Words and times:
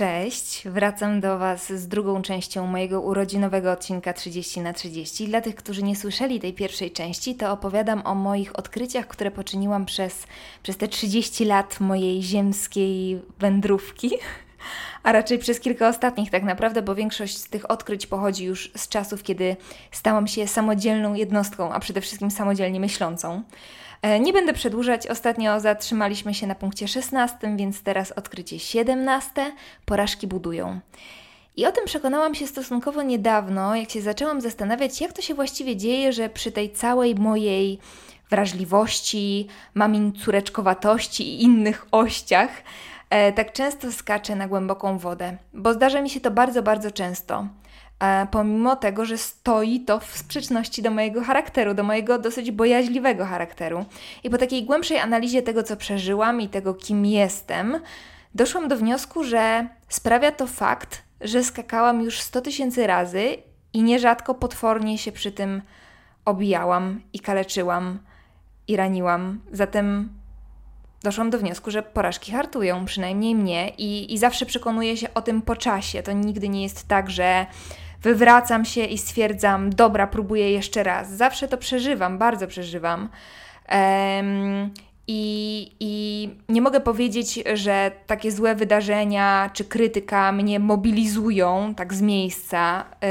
Cześć, 0.00 0.62
wracam 0.68 1.20
do 1.20 1.38
Was 1.38 1.72
z 1.72 1.88
drugą 1.88 2.22
częścią 2.22 2.66
mojego 2.66 3.00
urodzinowego 3.00 3.72
odcinka 3.72 4.12
30 4.12 4.60
na 4.60 4.72
30. 4.72 5.28
Dla 5.28 5.40
tych, 5.40 5.54
którzy 5.54 5.82
nie 5.82 5.96
słyszeli 5.96 6.40
tej 6.40 6.52
pierwszej 6.52 6.90
części, 6.90 7.34
to 7.34 7.52
opowiadam 7.52 8.06
o 8.06 8.14
moich 8.14 8.58
odkryciach, 8.58 9.06
które 9.06 9.30
poczyniłam 9.30 9.86
przez, 9.86 10.26
przez 10.62 10.76
te 10.76 10.88
30 10.88 11.44
lat 11.44 11.80
mojej 11.80 12.22
ziemskiej 12.22 13.20
wędrówki, 13.38 14.10
a 15.02 15.12
raczej 15.12 15.38
przez 15.38 15.60
kilka 15.60 15.88
ostatnich 15.88 16.30
tak 16.30 16.42
naprawdę, 16.42 16.82
bo 16.82 16.94
większość 16.94 17.38
z 17.38 17.48
tych 17.48 17.70
odkryć 17.70 18.06
pochodzi 18.06 18.44
już 18.44 18.70
z 18.76 18.88
czasów, 18.88 19.22
kiedy 19.22 19.56
stałam 19.92 20.26
się 20.26 20.46
samodzielną 20.46 21.14
jednostką, 21.14 21.72
a 21.72 21.80
przede 21.80 22.00
wszystkim 22.00 22.30
samodzielnie 22.30 22.80
myślącą. 22.80 23.42
E, 24.02 24.20
nie 24.20 24.32
będę 24.32 24.52
przedłużać. 24.52 25.06
Ostatnio 25.06 25.60
zatrzymaliśmy 25.60 26.34
się 26.34 26.46
na 26.46 26.54
punkcie 26.54 26.88
16, 26.88 27.56
więc 27.56 27.82
teraz 27.82 28.12
odkrycie 28.12 28.58
17. 28.58 29.52
Porażki 29.84 30.26
budują. 30.26 30.80
I 31.56 31.66
o 31.66 31.72
tym 31.72 31.84
przekonałam 31.84 32.34
się 32.34 32.46
stosunkowo 32.46 33.02
niedawno, 33.02 33.76
jak 33.76 33.90
się 33.90 34.00
zaczęłam 34.00 34.40
zastanawiać, 34.40 35.00
jak 35.00 35.12
to 35.12 35.22
się 35.22 35.34
właściwie 35.34 35.76
dzieje, 35.76 36.12
że 36.12 36.28
przy 36.28 36.52
tej 36.52 36.70
całej 36.72 37.14
mojej 37.14 37.78
wrażliwości, 38.30 39.46
mamin 39.74 40.12
córeczkowatości 40.12 41.34
i 41.34 41.42
innych 41.42 41.86
ościach, 41.90 42.50
e, 43.10 43.32
tak 43.32 43.52
często 43.52 43.92
skaczę 43.92 44.36
na 44.36 44.48
głęboką 44.48 44.98
wodę. 44.98 45.36
Bo 45.52 45.72
zdarza 45.72 46.02
mi 46.02 46.10
się 46.10 46.20
to 46.20 46.30
bardzo, 46.30 46.62
bardzo 46.62 46.90
często 46.90 47.46
pomimo 48.30 48.76
tego, 48.76 49.04
że 49.04 49.18
stoi 49.18 49.80
to 49.80 50.00
w 50.00 50.16
sprzeczności 50.16 50.82
do 50.82 50.90
mojego 50.90 51.22
charakteru, 51.22 51.74
do 51.74 51.82
mojego 51.82 52.18
dosyć 52.18 52.50
bojaźliwego 52.50 53.24
charakteru. 53.24 53.84
I 54.24 54.30
po 54.30 54.38
takiej 54.38 54.64
głębszej 54.64 54.98
analizie 54.98 55.42
tego, 55.42 55.62
co 55.62 55.76
przeżyłam 55.76 56.40
i 56.40 56.48
tego, 56.48 56.74
kim 56.74 57.06
jestem, 57.06 57.80
doszłam 58.34 58.68
do 58.68 58.76
wniosku, 58.76 59.24
że 59.24 59.68
sprawia 59.88 60.32
to 60.32 60.46
fakt, 60.46 61.02
że 61.20 61.44
skakałam 61.44 62.02
już 62.02 62.20
100 62.20 62.40
tysięcy 62.40 62.86
razy 62.86 63.36
i 63.72 63.82
nierzadko 63.82 64.34
potwornie 64.34 64.98
się 64.98 65.12
przy 65.12 65.32
tym 65.32 65.62
obijałam 66.24 67.00
i 67.12 67.20
kaleczyłam 67.20 67.98
i 68.68 68.76
raniłam. 68.76 69.40
Zatem 69.52 70.08
doszłam 71.02 71.30
do 71.30 71.38
wniosku, 71.38 71.70
że 71.70 71.82
porażki 71.82 72.32
hartują, 72.32 72.84
przynajmniej 72.84 73.34
mnie, 73.34 73.68
i, 73.78 74.14
i 74.14 74.18
zawsze 74.18 74.46
przekonuję 74.46 74.96
się 74.96 75.14
o 75.14 75.22
tym 75.22 75.42
po 75.42 75.56
czasie. 75.56 76.02
To 76.02 76.12
nigdy 76.12 76.48
nie 76.48 76.62
jest 76.62 76.88
tak, 76.88 77.10
że 77.10 77.46
wywracam 78.02 78.64
się 78.64 78.84
i 78.84 78.98
stwierdzam, 78.98 79.70
dobra, 79.70 80.06
próbuję 80.06 80.50
jeszcze 80.50 80.82
raz. 80.82 81.10
Zawsze 81.10 81.48
to 81.48 81.58
przeżywam, 81.58 82.18
bardzo 82.18 82.46
przeżywam. 82.46 83.08
Um, 83.72 84.70
i, 85.12 85.70
I 85.80 86.28
nie 86.48 86.60
mogę 86.60 86.80
powiedzieć, 86.80 87.44
że 87.54 87.90
takie 88.06 88.32
złe 88.32 88.54
wydarzenia 88.54 89.50
czy 89.54 89.64
krytyka 89.64 90.32
mnie 90.32 90.60
mobilizują 90.60 91.74
tak 91.76 91.94
z 91.94 92.00
miejsca, 92.00 92.84
yy, 93.02 93.08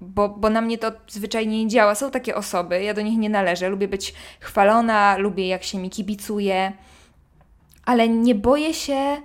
bo, 0.00 0.28
bo 0.28 0.50
na 0.50 0.60
mnie 0.60 0.78
to 0.78 0.92
zwyczajnie 1.08 1.64
nie 1.64 1.70
działa. 1.70 1.94
Są 1.94 2.10
takie 2.10 2.34
osoby, 2.34 2.82
ja 2.82 2.94
do 2.94 3.02
nich 3.02 3.18
nie 3.18 3.30
należę. 3.30 3.68
Lubię 3.68 3.88
być 3.88 4.14
chwalona, 4.40 5.16
lubię 5.16 5.48
jak 5.48 5.64
się 5.64 5.78
mi 5.78 5.90
kibicuje, 5.90 6.72
ale 7.86 8.08
nie 8.08 8.34
boję 8.34 8.74
się 8.74 9.16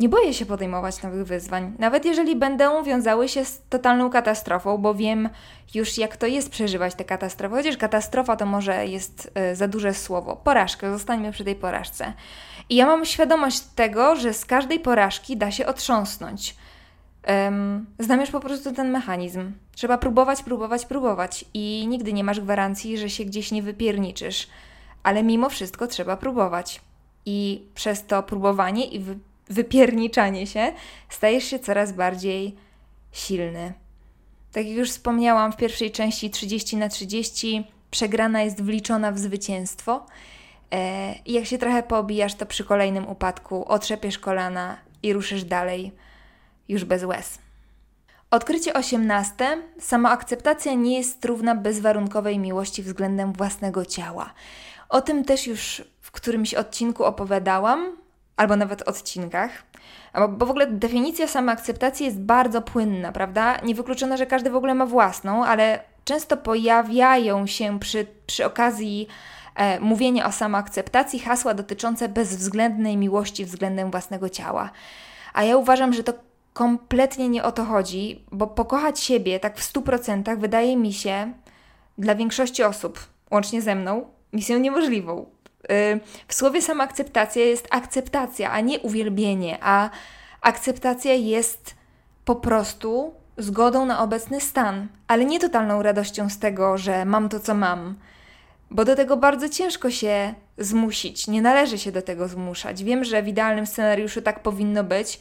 nie 0.00 0.08
boję 0.08 0.34
się 0.34 0.46
podejmować 0.46 1.02
nowych 1.02 1.24
wyzwań, 1.26 1.72
nawet 1.78 2.04
jeżeli 2.04 2.36
będą 2.36 2.82
wiązały 2.82 3.28
się 3.28 3.44
z 3.44 3.62
totalną 3.70 4.10
katastrofą, 4.10 4.78
bo 4.78 4.94
wiem 4.94 5.28
już 5.74 5.98
jak 5.98 6.16
to 6.16 6.26
jest 6.26 6.50
przeżywać 6.50 6.94
tę 6.94 7.04
katastrofę, 7.04 7.56
chociaż 7.56 7.76
katastrofa 7.76 8.36
to 8.36 8.46
może 8.46 8.86
jest 8.86 9.32
y, 9.52 9.56
za 9.56 9.68
duże 9.68 9.94
słowo. 9.94 10.36
Porażka, 10.36 10.90
zostańmy 10.90 11.32
przy 11.32 11.44
tej 11.44 11.54
porażce. 11.54 12.12
I 12.68 12.76
ja 12.76 12.86
mam 12.86 13.04
świadomość 13.04 13.60
tego, 13.60 14.16
że 14.16 14.32
z 14.32 14.44
każdej 14.44 14.80
porażki 14.80 15.36
da 15.36 15.50
się 15.50 15.66
otrząsnąć. 15.66 16.56
Znam 17.98 18.20
już 18.20 18.30
po 18.30 18.40
prostu 18.40 18.72
ten 18.72 18.90
mechanizm. 18.90 19.52
Trzeba 19.74 19.98
próbować, 19.98 20.42
próbować, 20.42 20.86
próbować 20.86 21.44
i 21.54 21.86
nigdy 21.88 22.12
nie 22.12 22.24
masz 22.24 22.40
gwarancji, 22.40 22.98
że 22.98 23.10
się 23.10 23.24
gdzieś 23.24 23.52
nie 23.52 23.62
wypierniczysz. 23.62 24.48
Ale 25.02 25.22
mimo 25.22 25.48
wszystko 25.48 25.86
trzeba 25.86 26.16
próbować. 26.16 26.80
I 27.26 27.66
przez 27.74 28.06
to 28.06 28.22
próbowanie 28.22 28.84
i 28.84 29.00
wy 29.00 29.18
wypierniczanie 29.48 30.46
się, 30.46 30.72
stajesz 31.08 31.44
się 31.44 31.58
coraz 31.58 31.92
bardziej 31.92 32.56
silny. 33.12 33.72
Tak 34.52 34.66
jak 34.66 34.76
już 34.76 34.90
wspomniałam 34.90 35.52
w 35.52 35.56
pierwszej 35.56 35.90
części 35.90 36.30
30 36.30 36.76
na 36.76 36.88
30, 36.88 37.70
przegrana 37.90 38.42
jest 38.42 38.62
wliczona 38.62 39.12
w 39.12 39.18
zwycięstwo. 39.18 40.06
E, 40.72 41.14
I 41.26 41.32
jak 41.32 41.46
się 41.46 41.58
trochę 41.58 41.82
poobijasz, 41.82 42.34
to 42.34 42.46
przy 42.46 42.64
kolejnym 42.64 43.08
upadku 43.08 43.64
otrzepiesz 43.68 44.18
kolana 44.18 44.76
i 45.02 45.12
ruszysz 45.12 45.44
dalej, 45.44 45.92
już 46.68 46.84
bez 46.84 47.04
łez. 47.04 47.38
Odkrycie 48.30 48.74
18. 48.74 49.62
Samoakceptacja 49.80 50.74
nie 50.74 50.98
jest 50.98 51.24
równa 51.24 51.54
bezwarunkowej 51.54 52.38
miłości 52.38 52.82
względem 52.82 53.32
własnego 53.32 53.84
ciała. 53.84 54.34
O 54.88 55.00
tym 55.00 55.24
też 55.24 55.46
już 55.46 55.82
w 56.12 56.14
którymś 56.14 56.54
odcinku 56.54 57.04
opowiadałam, 57.04 57.96
albo 58.36 58.56
nawet 58.56 58.88
odcinkach. 58.88 59.50
Bo 60.28 60.46
w 60.46 60.50
ogóle 60.50 60.66
definicja 60.66 61.26
samoakceptacji 61.26 62.06
jest 62.06 62.20
bardzo 62.20 62.62
płynna, 62.62 63.12
prawda? 63.12 63.58
Niewykluczone, 63.64 64.18
że 64.18 64.26
każdy 64.26 64.50
w 64.50 64.56
ogóle 64.56 64.74
ma 64.74 64.86
własną, 64.86 65.44
ale 65.44 65.80
często 66.04 66.36
pojawiają 66.36 67.46
się 67.46 67.78
przy, 67.80 68.06
przy 68.26 68.46
okazji 68.46 69.08
e, 69.54 69.80
mówienia 69.80 70.26
o 70.26 70.32
samoakceptacji 70.32 71.18
hasła 71.18 71.54
dotyczące 71.54 72.08
bezwzględnej 72.08 72.96
miłości 72.96 73.44
względem 73.44 73.90
własnego 73.90 74.28
ciała. 74.28 74.70
A 75.32 75.44
ja 75.44 75.56
uważam, 75.56 75.92
że 75.92 76.04
to 76.04 76.12
kompletnie 76.52 77.28
nie 77.28 77.44
o 77.44 77.52
to 77.52 77.64
chodzi, 77.64 78.24
bo 78.32 78.46
pokochać 78.46 79.00
siebie 79.00 79.40
tak 79.40 79.58
w 79.58 79.72
100% 79.72 80.38
wydaje 80.38 80.76
mi 80.76 80.92
się 80.92 81.32
dla 81.98 82.14
większości 82.14 82.62
osób, 82.62 83.06
łącznie 83.30 83.62
ze 83.62 83.74
mną, 83.74 84.06
misją 84.32 84.58
niemożliwą. 84.58 85.26
Y, 85.70 86.00
w 86.28 86.34
słowie 86.34 86.62
samoakceptacja 86.62 87.44
jest 87.44 87.68
akceptacja, 87.70 88.50
a 88.50 88.60
nie 88.60 88.80
uwielbienie, 88.80 89.58
a 89.60 89.90
akceptacja 90.40 91.12
jest 91.12 91.74
po 92.24 92.36
prostu 92.36 93.14
zgodą 93.38 93.86
na 93.86 94.02
obecny 94.02 94.40
stan, 94.40 94.88
ale 95.08 95.24
nie 95.24 95.40
totalną 95.40 95.82
radością 95.82 96.30
z 96.30 96.38
tego, 96.38 96.78
że 96.78 97.04
mam 97.04 97.28
to, 97.28 97.40
co 97.40 97.54
mam. 97.54 97.94
Bo 98.70 98.84
do 98.84 98.96
tego 98.96 99.16
bardzo 99.16 99.48
ciężko 99.48 99.90
się 99.90 100.34
zmusić, 100.58 101.28
nie 101.28 101.42
należy 101.42 101.78
się 101.78 101.92
do 101.92 102.02
tego 102.02 102.28
zmuszać. 102.28 102.84
Wiem, 102.84 103.04
że 103.04 103.22
w 103.22 103.28
idealnym 103.28 103.66
scenariuszu 103.66 104.22
tak 104.22 104.42
powinno 104.42 104.84
być, 104.84 105.20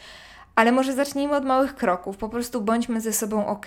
ale 0.55 0.71
może 0.71 0.93
zacznijmy 0.93 1.35
od 1.35 1.45
małych 1.45 1.75
kroków. 1.75 2.17
Po 2.17 2.29
prostu 2.29 2.61
bądźmy 2.61 3.01
ze 3.01 3.13
sobą 3.13 3.47
ok 3.47 3.65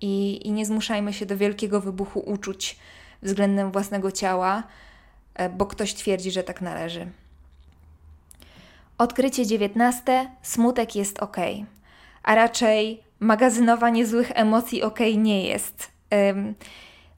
i, 0.00 0.46
i 0.46 0.52
nie 0.52 0.66
zmuszajmy 0.66 1.12
się 1.12 1.26
do 1.26 1.36
wielkiego 1.36 1.80
wybuchu 1.80 2.20
uczuć 2.20 2.78
względem 3.22 3.72
własnego 3.72 4.12
ciała 4.12 4.62
bo 5.56 5.66
ktoś 5.66 5.94
twierdzi, 5.94 6.30
że 6.30 6.42
tak 6.42 6.60
należy. 6.60 7.06
Odkrycie 8.98 9.46
19. 9.46 10.30
Smutek 10.42 10.96
jest 10.96 11.20
ok, 11.20 11.36
a 12.22 12.34
raczej 12.34 13.02
magazynowanie 13.20 14.06
złych 14.06 14.30
emocji 14.34 14.82
ok 14.82 14.98
nie 15.16 15.46
jest. 15.46 15.92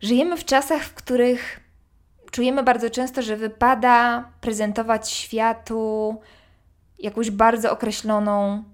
Żyjemy 0.00 0.36
w 0.36 0.44
czasach, 0.44 0.82
w 0.82 0.94
których 0.94 1.60
czujemy 2.30 2.62
bardzo 2.62 2.90
często, 2.90 3.22
że 3.22 3.36
wypada 3.36 4.24
prezentować 4.40 5.10
światu 5.10 6.20
jakąś 6.98 7.30
bardzo 7.30 7.72
określoną 7.72 8.64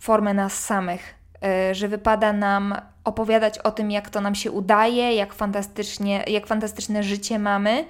formę 0.00 0.34
nas 0.34 0.64
samych, 0.64 1.14
e, 1.44 1.74
że 1.74 1.88
wypada 1.88 2.32
nam 2.32 2.74
opowiadać 3.08 3.58
o 3.58 3.70
tym, 3.70 3.90
jak 3.90 4.10
to 4.10 4.20
nam 4.20 4.34
się 4.34 4.50
udaje, 4.50 5.14
jak, 5.14 5.34
fantastycznie, 5.34 6.24
jak 6.26 6.46
fantastyczne 6.46 7.02
życie 7.02 7.38
mamy. 7.38 7.84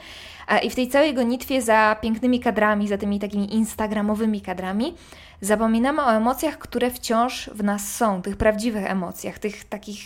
I 0.62 0.70
w 0.70 0.74
tej 0.74 0.88
całej 0.88 1.14
gonitwie 1.14 1.62
za 1.62 1.96
pięknymi 2.00 2.40
kadrami, 2.40 2.88
za 2.88 2.98
tymi 2.98 3.18
takimi 3.18 3.54
instagramowymi 3.54 4.40
kadrami, 4.40 4.94
zapominamy 5.40 6.02
o 6.02 6.12
emocjach, 6.12 6.58
które 6.58 6.90
wciąż 6.90 7.50
w 7.54 7.64
nas 7.64 7.94
są, 7.94 8.22
tych 8.22 8.36
prawdziwych 8.36 8.90
emocjach, 8.90 9.38
tych 9.38 9.64
takich 9.64 10.00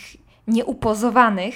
nieupozowanych. 0.47 1.55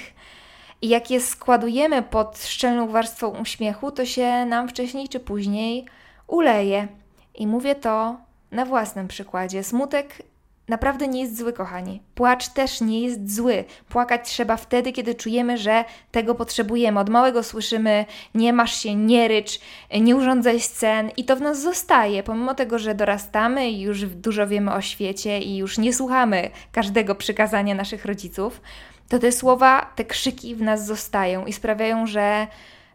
I 0.82 0.88
jak 0.88 1.10
je 1.10 1.20
składujemy 1.20 2.02
pod 2.02 2.38
szczelną 2.38 2.88
warstwą 2.88 3.28
uśmiechu, 3.28 3.90
to 3.90 4.06
się 4.06 4.46
nam 4.46 4.68
wcześniej 4.68 5.08
czy 5.08 5.20
później 5.20 5.86
uleje. 6.26 6.88
I 7.34 7.46
mówię 7.46 7.74
to 7.74 8.16
na 8.50 8.64
własnym 8.64 9.08
przykładzie. 9.08 9.64
Smutek 9.64 10.22
naprawdę 10.68 11.08
nie 11.08 11.20
jest 11.22 11.38
zły, 11.38 11.52
kochani. 11.52 12.02
Płacz 12.14 12.48
też 12.48 12.80
nie 12.80 13.00
jest 13.00 13.34
zły. 13.34 13.64
Płakać 13.88 14.28
trzeba 14.28 14.56
wtedy, 14.56 14.92
kiedy 14.92 15.14
czujemy, 15.14 15.58
że 15.58 15.84
tego 16.10 16.34
potrzebujemy. 16.34 17.00
Od 17.00 17.08
małego 17.08 17.42
słyszymy: 17.42 18.04
nie 18.34 18.52
masz 18.52 18.82
się, 18.82 18.94
nie 18.94 19.28
rycz, 19.28 19.60
nie 20.00 20.16
urządzaj 20.16 20.60
scen, 20.60 21.10
i 21.16 21.24
to 21.24 21.36
w 21.36 21.40
nas 21.40 21.62
zostaje, 21.62 22.22
pomimo 22.22 22.54
tego, 22.54 22.78
że 22.78 22.94
dorastamy 22.94 23.70
i 23.70 23.80
już 23.80 24.04
dużo 24.04 24.46
wiemy 24.46 24.72
o 24.72 24.80
świecie 24.80 25.38
i 25.38 25.56
już 25.56 25.78
nie 25.78 25.92
słuchamy 25.92 26.50
każdego 26.72 27.14
przykazania 27.14 27.74
naszych 27.74 28.04
rodziców. 28.04 28.60
To 29.08 29.18
te 29.18 29.32
słowa, 29.32 29.92
te 29.96 30.04
krzyki 30.04 30.54
w 30.54 30.62
nas 30.62 30.86
zostają 30.86 31.46
i 31.46 31.52
sprawiają, 31.52 32.06
że 32.06 32.46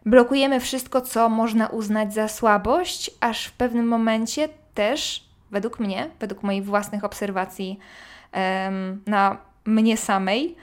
blokujemy 0.06 0.60
wszystko, 0.60 1.00
co 1.00 1.28
można 1.28 1.68
uznać 1.68 2.14
za 2.14 2.28
słabość, 2.28 3.10
aż 3.20 3.46
w 3.46 3.52
pewnym 3.52 3.88
momencie 3.88 4.48
też 4.74 5.24
według 5.54 5.80
mnie, 5.80 6.10
według 6.20 6.42
moich 6.42 6.64
własnych 6.64 7.04
obserwacji 7.04 7.78
na 9.06 9.36
mnie 9.64 9.96
samej, 9.96 10.56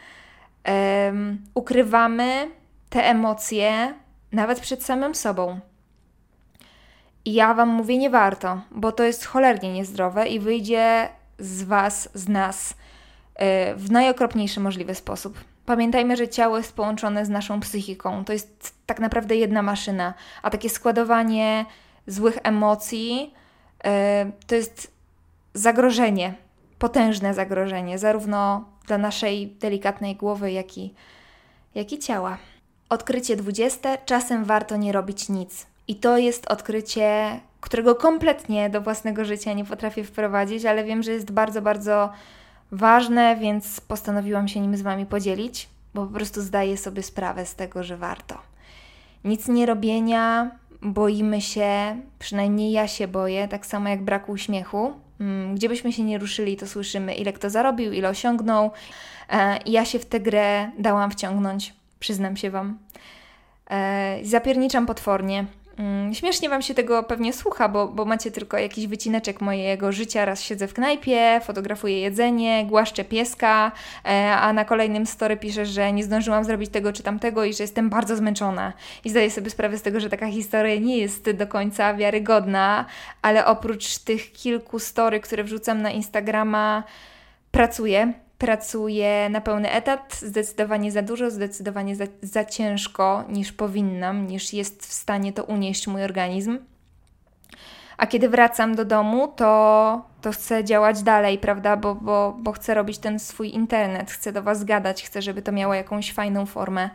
ukrywamy 1.53 2.51
te 2.89 3.03
emocje 3.05 3.93
nawet 4.31 4.59
przed 4.59 4.83
samym 4.83 5.15
sobą. 5.15 5.59
I 7.25 7.33
ja 7.33 7.53
Wam 7.53 7.69
mówię, 7.69 7.97
nie 7.97 8.09
warto, 8.09 8.61
bo 8.71 8.91
to 8.91 9.03
jest 9.03 9.25
cholernie 9.25 9.73
niezdrowe 9.73 10.27
i 10.27 10.39
wyjdzie 10.39 11.09
z 11.39 11.63
Was, 11.63 12.09
z 12.13 12.27
nas 12.27 12.69
yy, 12.69 13.75
w 13.75 13.91
najokropniejszy 13.91 14.59
możliwy 14.59 14.95
sposób. 14.95 15.43
Pamiętajmy, 15.65 16.17
że 16.17 16.27
ciało 16.27 16.57
jest 16.57 16.75
połączone 16.75 17.25
z 17.25 17.29
naszą 17.29 17.59
psychiką. 17.59 18.25
To 18.25 18.33
jest 18.33 18.75
tak 18.85 18.99
naprawdę 18.99 19.35
jedna 19.35 19.61
maszyna, 19.61 20.13
a 20.41 20.49
takie 20.49 20.69
składowanie 20.69 21.65
złych 22.07 22.37
emocji 22.43 23.33
to 24.47 24.55
jest 24.55 24.91
zagrożenie, 25.53 26.33
potężne 26.79 27.33
zagrożenie, 27.33 27.99
zarówno 27.99 28.65
dla 28.87 28.97
naszej 28.97 29.47
delikatnej 29.47 30.15
głowy, 30.15 30.51
jak 30.51 30.77
i, 30.77 30.93
jak 31.75 31.91
i 31.91 31.99
ciała. 31.99 32.37
Odkrycie 32.89 33.35
20. 33.35 33.97
Czasem 33.97 34.45
warto 34.45 34.77
nie 34.77 34.91
robić 34.91 35.29
nic. 35.29 35.65
I 35.87 35.95
to 35.95 36.17
jest 36.17 36.47
odkrycie, 36.47 37.39
którego 37.61 37.95
kompletnie 37.95 38.69
do 38.69 38.81
własnego 38.81 39.25
życia 39.25 39.53
nie 39.53 39.65
potrafię 39.65 40.03
wprowadzić, 40.03 40.65
ale 40.65 40.83
wiem, 40.83 41.03
że 41.03 41.11
jest 41.11 41.31
bardzo, 41.31 41.61
bardzo 41.61 42.09
ważne, 42.71 43.35
więc 43.35 43.81
postanowiłam 43.81 44.47
się 44.47 44.59
nim 44.59 44.77
z 44.77 44.81
Wami 44.81 45.05
podzielić, 45.05 45.69
bo 45.93 46.05
po 46.05 46.13
prostu 46.13 46.41
zdaję 46.41 46.77
sobie 46.77 47.03
sprawę 47.03 47.45
z 47.45 47.55
tego, 47.55 47.83
że 47.83 47.97
warto. 47.97 48.37
Nic 49.23 49.47
nie 49.47 49.65
robienia, 49.65 50.51
boimy 50.81 51.41
się, 51.41 52.01
przynajmniej 52.19 52.71
ja 52.71 52.87
się 52.87 53.07
boję, 53.07 53.47
tak 53.47 53.65
samo 53.65 53.89
jak 53.89 54.03
braku 54.03 54.31
uśmiechu. 54.31 54.93
Mm, 55.19 55.55
gdzie 55.55 55.69
byśmy 55.69 55.93
się 55.93 56.03
nie 56.03 56.17
ruszyli, 56.17 56.57
to 56.57 56.67
słyszymy, 56.67 57.15
ile 57.15 57.33
kto 57.33 57.49
zarobił, 57.49 57.93
ile 57.93 58.09
osiągnął. 58.09 58.71
E, 59.29 59.59
ja 59.65 59.85
się 59.85 59.99
w 59.99 60.05
tę 60.05 60.19
grę 60.19 60.71
dałam 60.77 61.11
wciągnąć, 61.11 61.73
przyznam 61.99 62.37
się 62.37 62.51
Wam. 62.51 62.77
E, 63.69 64.19
zapierniczam 64.23 64.85
potwornie. 64.85 65.45
Mm, 65.81 66.13
śmiesznie 66.13 66.49
Wam 66.49 66.61
się 66.61 66.73
tego 66.73 67.03
pewnie 67.03 67.33
słucha, 67.33 67.69
bo, 67.69 67.87
bo 67.87 68.05
macie 68.05 68.31
tylko 68.31 68.57
jakiś 68.57 68.87
wycineczek 68.87 69.41
mojego 69.41 69.91
życia. 69.91 70.25
Raz 70.25 70.41
siedzę 70.41 70.67
w 70.67 70.73
knajpie, 70.73 71.41
fotografuję 71.43 71.99
jedzenie, 71.99 72.65
głaszczę 72.65 73.03
pieska, 73.03 73.71
e, 74.05 74.35
a 74.35 74.53
na 74.53 74.65
kolejnym 74.65 75.05
story 75.05 75.37
piszę, 75.37 75.65
że 75.65 75.93
nie 75.93 76.03
zdążyłam 76.03 76.43
zrobić 76.43 76.71
tego 76.71 76.93
czy 76.93 77.03
tamtego 77.03 77.43
i 77.45 77.53
że 77.53 77.63
jestem 77.63 77.89
bardzo 77.89 78.15
zmęczona. 78.15 78.73
I 79.05 79.09
zdaję 79.09 79.31
sobie 79.31 79.49
sprawę 79.49 79.77
z 79.77 79.81
tego, 79.81 79.99
że 79.99 80.09
taka 80.09 80.27
historia 80.27 80.75
nie 80.75 80.97
jest 80.97 81.31
do 81.31 81.47
końca 81.47 81.93
wiarygodna, 81.93 82.85
ale 83.21 83.45
oprócz 83.45 83.97
tych 83.97 84.31
kilku 84.31 84.79
story, 84.79 85.19
które 85.19 85.43
wrzucam 85.43 85.81
na 85.81 85.91
Instagrama, 85.91 86.83
pracuję 87.51 88.13
pracuję 88.41 89.29
na 89.29 89.41
pełny 89.41 89.71
etat, 89.71 90.19
zdecydowanie 90.21 90.91
za 90.91 91.01
dużo, 91.01 91.31
zdecydowanie 91.31 91.95
za, 91.95 92.05
za 92.21 92.45
ciężko 92.45 93.23
niż 93.29 93.51
powinnam, 93.51 94.27
niż 94.27 94.53
jest 94.53 94.85
w 94.85 94.93
stanie 94.93 95.33
to 95.33 95.43
unieść 95.43 95.87
mój 95.87 96.03
organizm. 96.03 96.59
A 97.97 98.07
kiedy 98.07 98.29
wracam 98.29 98.75
do 98.75 98.85
domu, 98.85 99.27
to, 99.27 100.01
to 100.21 100.31
chcę 100.31 100.63
działać 100.63 101.03
dalej, 101.03 101.37
prawda? 101.37 101.77
Bo, 101.77 101.95
bo, 101.95 102.37
bo 102.39 102.51
chcę 102.51 102.73
robić 102.73 102.97
ten 102.97 103.19
swój 103.19 103.53
internet, 103.53 104.11
chcę 104.11 104.31
do 104.31 104.43
Was 104.43 104.63
gadać, 104.63 105.03
chcę, 105.03 105.21
żeby 105.21 105.41
to 105.41 105.51
miało 105.51 105.73
jakąś 105.73 106.13
fajną 106.13 106.45
formę. 106.45 106.89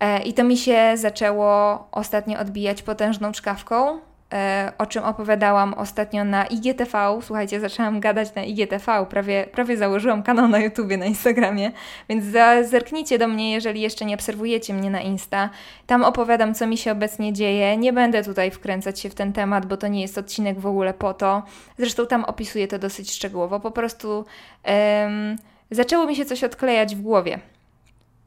E, 0.00 0.22
I 0.22 0.34
to 0.34 0.44
mi 0.44 0.56
się 0.56 0.92
zaczęło 0.96 1.78
ostatnio 1.92 2.38
odbijać 2.38 2.82
potężną 2.82 3.32
czkawką. 3.32 3.98
E, 4.32 4.72
o 4.78 4.86
czym 4.86 5.04
opowiadałam 5.04 5.74
ostatnio 5.74 6.24
na 6.24 6.46
IGTV. 6.46 7.18
Słuchajcie, 7.22 7.60
zaczęłam 7.60 8.00
gadać 8.00 8.34
na 8.34 8.44
IGTV, 8.44 9.06
prawie, 9.10 9.46
prawie 9.52 9.76
założyłam 9.76 10.22
kanał 10.22 10.48
na 10.48 10.58
YouTubie, 10.58 10.96
na 10.96 11.06
Instagramie, 11.06 11.72
więc 12.08 12.24
zerknijcie 12.68 13.18
do 13.18 13.28
mnie, 13.28 13.52
jeżeli 13.52 13.80
jeszcze 13.80 14.04
nie 14.04 14.14
obserwujecie 14.14 14.74
mnie 14.74 14.90
na 14.90 15.00
Insta. 15.00 15.50
Tam 15.86 16.04
opowiadam, 16.04 16.54
co 16.54 16.66
mi 16.66 16.78
się 16.78 16.92
obecnie 16.92 17.32
dzieje. 17.32 17.76
Nie 17.76 17.92
będę 17.92 18.24
tutaj 18.24 18.50
wkręcać 18.50 19.00
się 19.00 19.10
w 19.10 19.14
ten 19.14 19.32
temat, 19.32 19.66
bo 19.66 19.76
to 19.76 19.88
nie 19.88 20.02
jest 20.02 20.18
odcinek 20.18 20.60
w 20.60 20.66
ogóle 20.66 20.94
po 20.94 21.14
to. 21.14 21.42
Zresztą 21.78 22.06
tam 22.06 22.24
opisuję 22.24 22.68
to 22.68 22.78
dosyć 22.78 23.12
szczegółowo. 23.12 23.60
Po 23.60 23.70
prostu 23.70 24.24
um, 24.64 25.36
zaczęło 25.70 26.06
mi 26.06 26.16
się 26.16 26.24
coś 26.24 26.44
odklejać 26.44 26.96
w 26.96 27.00
głowie. 27.00 27.38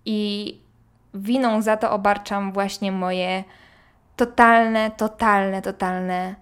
I 0.05 0.57
winą 1.13 1.61
za 1.61 1.77
to 1.77 1.91
obarczam 1.91 2.51
właśnie 2.51 2.91
moje 2.91 3.43
totalne, 4.19 4.92
totalne, 4.98 5.62
totalne 5.62 6.36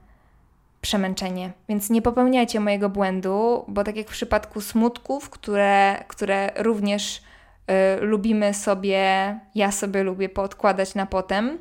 przemęczenie. 0.81 1.51
Więc 1.69 1.89
nie 1.89 2.01
popełniajcie 2.01 2.59
mojego 2.59 2.89
błędu, 2.89 3.65
bo 3.67 3.83
tak 3.83 3.95
jak 3.95 4.07
w 4.07 4.11
przypadku 4.11 4.61
smutków, 4.61 5.29
które, 5.29 6.03
które 6.07 6.51
również 6.55 7.17
y, 7.17 8.01
lubimy 8.01 8.53
sobie, 8.53 9.39
ja 9.55 9.71
sobie 9.71 10.03
lubię 10.03 10.29
poodkładać 10.29 10.95
na 10.95 11.05
potem, 11.05 11.59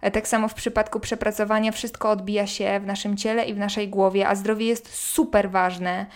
e, 0.00 0.10
tak 0.10 0.28
samo 0.28 0.48
w 0.48 0.54
przypadku 0.54 1.00
przepracowania 1.00 1.72
wszystko 1.72 2.10
odbija 2.10 2.46
się 2.46 2.80
w 2.80 2.86
naszym 2.86 3.16
ciele 3.16 3.44
i 3.44 3.54
w 3.54 3.58
naszej 3.58 3.88
głowie, 3.88 4.28
a 4.28 4.34
zdrowie 4.34 4.66
jest 4.66 4.94
super 4.94 5.50
ważne. 5.50 6.06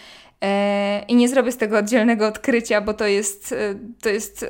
E, 0.42 1.02
I 1.08 1.14
nie 1.14 1.28
zrobię 1.28 1.52
z 1.52 1.56
tego 1.56 1.78
oddzielnego 1.78 2.26
odkrycia, 2.26 2.80
bo 2.80 2.94
to 2.94 3.06
jest, 3.06 3.54
to 4.02 4.08
jest 4.08 4.46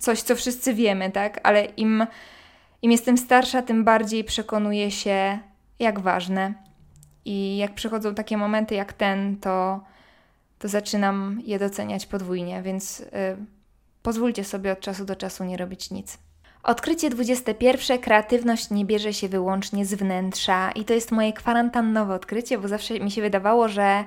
coś, 0.00 0.22
co 0.22 0.36
wszyscy 0.36 0.74
wiemy, 0.74 1.10
tak? 1.10 1.40
Ale 1.42 1.64
im 1.64 2.06
im 2.82 2.90
jestem 2.90 3.18
starsza, 3.18 3.62
tym 3.62 3.84
bardziej 3.84 4.24
przekonuję 4.24 4.90
się, 4.90 5.38
jak 5.78 6.00
ważne. 6.00 6.54
I 7.24 7.56
jak 7.56 7.74
przychodzą 7.74 8.14
takie 8.14 8.36
momenty 8.36 8.74
jak 8.74 8.92
ten, 8.92 9.36
to, 9.36 9.80
to 10.58 10.68
zaczynam 10.68 11.40
je 11.44 11.58
doceniać 11.58 12.06
podwójnie, 12.06 12.62
więc 12.62 12.98
yy, 12.98 13.06
pozwólcie 14.02 14.44
sobie 14.44 14.72
od 14.72 14.80
czasu 14.80 15.04
do 15.04 15.16
czasu 15.16 15.44
nie 15.44 15.56
robić 15.56 15.90
nic. 15.90 16.18
Odkrycie 16.62 17.10
21. 17.10 17.98
Kreatywność 17.98 18.70
nie 18.70 18.84
bierze 18.84 19.12
się 19.12 19.28
wyłącznie 19.28 19.86
z 19.86 19.94
wnętrza 19.94 20.70
i 20.70 20.84
to 20.84 20.94
jest 20.94 21.12
moje 21.12 21.32
kwarantannowe 21.32 22.14
odkrycie, 22.14 22.58
bo 22.58 22.68
zawsze 22.68 23.00
mi 23.00 23.10
się 23.10 23.22
wydawało, 23.22 23.68
że 23.68 24.04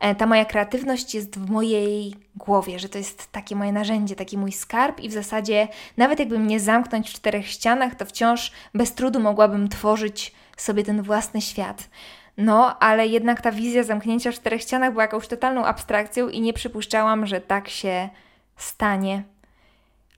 e, 0.00 0.14
ta 0.14 0.26
moja 0.26 0.44
kreatywność 0.44 1.14
jest 1.14 1.38
w 1.38 1.50
mojej 1.50 2.14
głowie, 2.36 2.78
że 2.78 2.88
to 2.88 2.98
jest 2.98 3.32
takie 3.32 3.56
moje 3.56 3.72
narzędzie, 3.72 4.16
taki 4.16 4.38
mój 4.38 4.52
skarb 4.52 5.00
i 5.00 5.08
w 5.08 5.12
zasadzie 5.12 5.68
nawet 5.96 6.18
jakby 6.18 6.38
mnie 6.38 6.60
zamknąć 6.60 7.10
w 7.10 7.12
czterech 7.12 7.46
ścianach, 7.46 7.94
to 7.94 8.04
wciąż 8.04 8.52
bez 8.74 8.94
trudu 8.94 9.20
mogłabym 9.20 9.68
tworzyć 9.68 10.34
sobie 10.56 10.84
ten 10.84 11.02
własny 11.02 11.40
świat. 11.40 11.88
No, 12.36 12.78
ale 12.78 13.06
jednak 13.06 13.40
ta 13.40 13.52
wizja 13.52 13.82
zamknięcia 13.82 14.32
w 14.32 14.34
czterech 14.34 14.62
ścianach 14.62 14.90
była 14.90 15.04
jakąś 15.04 15.28
totalną 15.28 15.64
abstrakcją 15.64 16.28
i 16.28 16.40
nie 16.40 16.52
przypuszczałam, 16.52 17.26
że 17.26 17.40
tak 17.40 17.68
się 17.68 18.08
stanie. 18.56 19.22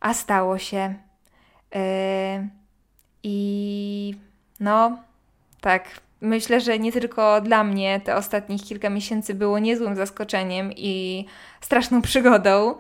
A 0.01 0.15
stało 0.15 0.59
się. 0.59 1.08
Yy, 1.75 2.49
I 3.23 4.15
no, 4.61 4.99
tak. 5.61 6.01
Myślę, 6.21 6.61
że 6.61 6.79
nie 6.79 6.93
tylko 6.93 7.41
dla 7.41 7.65
mnie 7.65 8.01
te 8.05 8.17
ostatnich 8.17 8.63
kilka 8.63 8.91
miesięcy 8.91 9.35
było 9.35 9.59
niezłym 9.59 9.97
zaskoczeniem 9.97 10.73
i 10.77 11.25
straszną 11.61 12.03
przygodą. 12.09 12.75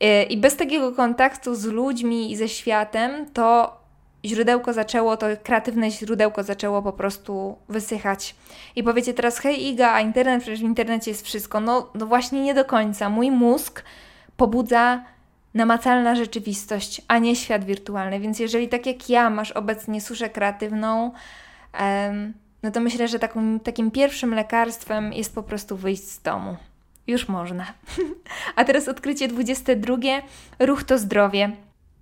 Yy, 0.00 0.22
I 0.22 0.36
bez 0.36 0.56
takiego 0.56 0.92
kontaktu 0.92 1.54
z 1.54 1.64
ludźmi 1.64 2.32
i 2.32 2.36
ze 2.36 2.48
światem, 2.48 3.26
to 3.32 3.76
źródełko 4.24 4.72
zaczęło, 4.72 5.16
to 5.16 5.26
kreatywne 5.42 5.90
źródełko 5.90 6.42
zaczęło 6.42 6.82
po 6.82 6.92
prostu 6.92 7.58
wysychać. 7.68 8.34
I 8.76 8.82
powiecie 8.82 9.14
teraz, 9.14 9.38
hej 9.38 9.66
Iga, 9.66 9.92
a 9.92 10.00
internet, 10.00 10.42
przecież 10.42 10.60
w 10.60 10.64
internecie 10.64 11.10
jest 11.10 11.24
wszystko. 11.26 11.60
No, 11.60 11.90
no 11.94 12.06
właśnie 12.06 12.40
nie 12.40 12.54
do 12.54 12.64
końca. 12.64 13.10
Mój 13.10 13.30
mózg 13.30 13.84
pobudza 14.36 15.04
namacalna 15.54 16.14
rzeczywistość, 16.14 17.02
a 17.08 17.18
nie 17.18 17.36
świat 17.36 17.64
wirtualny. 17.64 18.20
Więc 18.20 18.38
jeżeli 18.38 18.68
tak 18.68 18.86
jak 18.86 19.10
ja 19.10 19.30
masz 19.30 19.52
obecnie 19.52 20.00
suszę 20.00 20.30
kreatywną, 20.30 21.12
no 22.62 22.70
to 22.70 22.80
myślę, 22.80 23.08
że 23.08 23.18
taką, 23.18 23.60
takim 23.60 23.90
pierwszym 23.90 24.34
lekarstwem 24.34 25.12
jest 25.12 25.34
po 25.34 25.42
prostu 25.42 25.76
wyjść 25.76 26.08
z 26.08 26.22
domu. 26.22 26.56
Już 27.06 27.28
można. 27.28 27.66
a 28.56 28.64
teraz 28.64 28.88
odkrycie 28.88 29.28
22. 29.28 29.96
Ruch 30.58 30.84
to 30.84 30.98
zdrowie. 30.98 31.52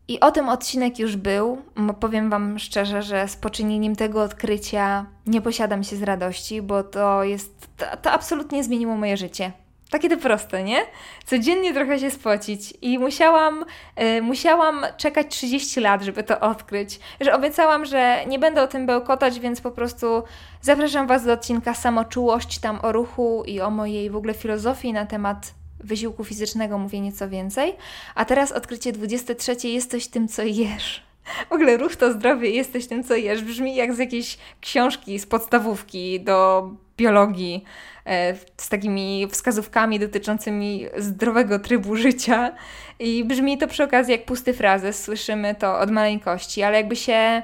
I 0.08 0.20
o 0.20 0.30
tym 0.30 0.48
odcinek 0.48 0.98
już 0.98 1.16
był. 1.16 1.62
Powiem 2.00 2.30
Wam 2.30 2.58
szczerze, 2.58 3.02
że 3.02 3.28
z 3.28 3.36
poczynieniem 3.36 3.96
tego 3.96 4.22
odkrycia 4.22 5.06
nie 5.26 5.40
posiadam 5.40 5.84
się 5.84 5.96
z 5.96 6.02
radości, 6.02 6.62
bo 6.62 6.84
to 6.84 7.24
jest. 7.24 7.68
To, 7.76 7.96
to 8.02 8.12
absolutnie 8.12 8.64
zmieniło 8.64 8.96
moje 8.96 9.16
życie. 9.16 9.52
Takie 9.92 10.08
to 10.08 10.16
proste, 10.16 10.64
nie? 10.64 10.80
Codziennie 11.26 11.74
trochę 11.74 11.98
się 11.98 12.10
spocić 12.10 12.74
i 12.82 12.98
musiałam, 12.98 13.64
yy, 13.96 14.22
musiałam 14.22 14.86
czekać 14.96 15.26
30 15.28 15.80
lat, 15.80 16.02
żeby 16.02 16.22
to 16.22 16.40
odkryć. 16.40 17.00
Że 17.20 17.34
obiecałam, 17.34 17.84
że 17.84 18.24
nie 18.26 18.38
będę 18.38 18.62
o 18.62 18.66
tym 18.66 18.86
bełkotać, 18.86 19.40
więc 19.40 19.60
po 19.60 19.70
prostu 19.70 20.22
zapraszam 20.60 21.06
Was 21.06 21.24
do 21.24 21.32
odcinka 21.32 21.74
Samoczułość, 21.74 22.58
tam 22.58 22.78
o 22.82 22.92
ruchu 22.92 23.44
i 23.46 23.60
o 23.60 23.70
mojej 23.70 24.10
w 24.10 24.16
ogóle 24.16 24.34
filozofii 24.34 24.92
na 24.92 25.06
temat 25.06 25.54
wysiłku 25.80 26.24
fizycznego 26.24 26.78
mówię 26.78 27.00
nieco 27.00 27.28
więcej. 27.28 27.74
A 28.14 28.24
teraz 28.24 28.52
odkrycie 28.52 28.92
23 28.92 29.68
jest 29.68 29.90
coś 29.90 30.06
tym, 30.06 30.28
co 30.28 30.42
jesz. 30.42 31.11
W 31.48 31.52
ogóle 31.52 31.76
ruch 31.76 31.96
to 31.96 32.12
zdrowie, 32.12 32.50
jesteś 32.50 32.86
tym, 32.86 33.04
co 33.04 33.14
jesz. 33.14 33.42
Brzmi 33.42 33.74
jak 33.74 33.94
z 33.94 33.98
jakiejś 33.98 34.38
książki 34.60 35.18
z 35.18 35.26
podstawówki 35.26 36.20
do 36.20 36.68
biologii, 36.96 37.64
e, 38.06 38.34
z 38.56 38.68
takimi 38.68 39.28
wskazówkami 39.30 39.98
dotyczącymi 39.98 40.86
zdrowego 40.96 41.58
trybu 41.58 41.96
życia. 41.96 42.52
I 42.98 43.24
brzmi 43.24 43.58
to 43.58 43.68
przy 43.68 43.84
okazji 43.84 44.12
jak 44.12 44.24
pusty 44.24 44.54
frazes, 44.54 45.04
słyszymy 45.04 45.54
to 45.54 45.78
od 45.78 45.90
maleńkości, 45.90 46.62
ale 46.62 46.76
jakby 46.76 46.96
się 46.96 47.42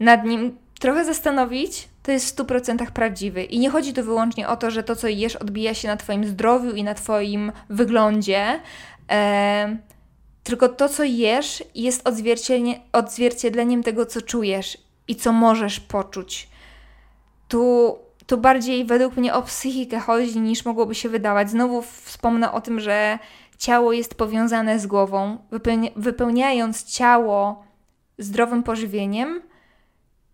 nad 0.00 0.24
nim 0.24 0.56
trochę 0.80 1.04
zastanowić, 1.04 1.88
to 2.02 2.12
jest 2.12 2.26
w 2.26 2.42
100% 2.42 2.90
prawdziwy. 2.90 3.44
I 3.44 3.58
nie 3.58 3.70
chodzi 3.70 3.92
tu 3.92 4.02
wyłącznie 4.04 4.48
o 4.48 4.56
to, 4.56 4.70
że 4.70 4.82
to, 4.82 4.96
co 4.96 5.08
jesz, 5.08 5.36
odbija 5.36 5.74
się 5.74 5.88
na 5.88 5.96
Twoim 5.96 6.24
zdrowiu 6.24 6.70
i 6.70 6.84
na 6.84 6.94
Twoim 6.94 7.52
wyglądzie. 7.70 8.60
E, 9.10 9.76
tylko 10.44 10.68
to, 10.68 10.88
co 10.88 11.04
jesz, 11.04 11.64
jest 11.74 12.08
odzwierciedleniem 12.92 13.82
tego, 13.82 14.06
co 14.06 14.22
czujesz 14.22 14.78
i 15.08 15.16
co 15.16 15.32
możesz 15.32 15.80
poczuć. 15.80 16.48
Tu, 17.48 17.96
tu 18.26 18.38
bardziej 18.38 18.84
według 18.84 19.16
mnie 19.16 19.34
o 19.34 19.42
psychikę 19.42 19.98
chodzi 19.98 20.40
niż 20.40 20.64
mogłoby 20.64 20.94
się 20.94 21.08
wydawać. 21.08 21.50
Znowu 21.50 21.82
wspomnę 21.82 22.52
o 22.52 22.60
tym, 22.60 22.80
że 22.80 23.18
ciało 23.58 23.92
jest 23.92 24.14
powiązane 24.14 24.78
z 24.78 24.86
głową. 24.86 25.38
wypełniając 25.96 26.84
ciało 26.84 27.64
zdrowym 28.18 28.62
pożywieniem, 28.62 29.42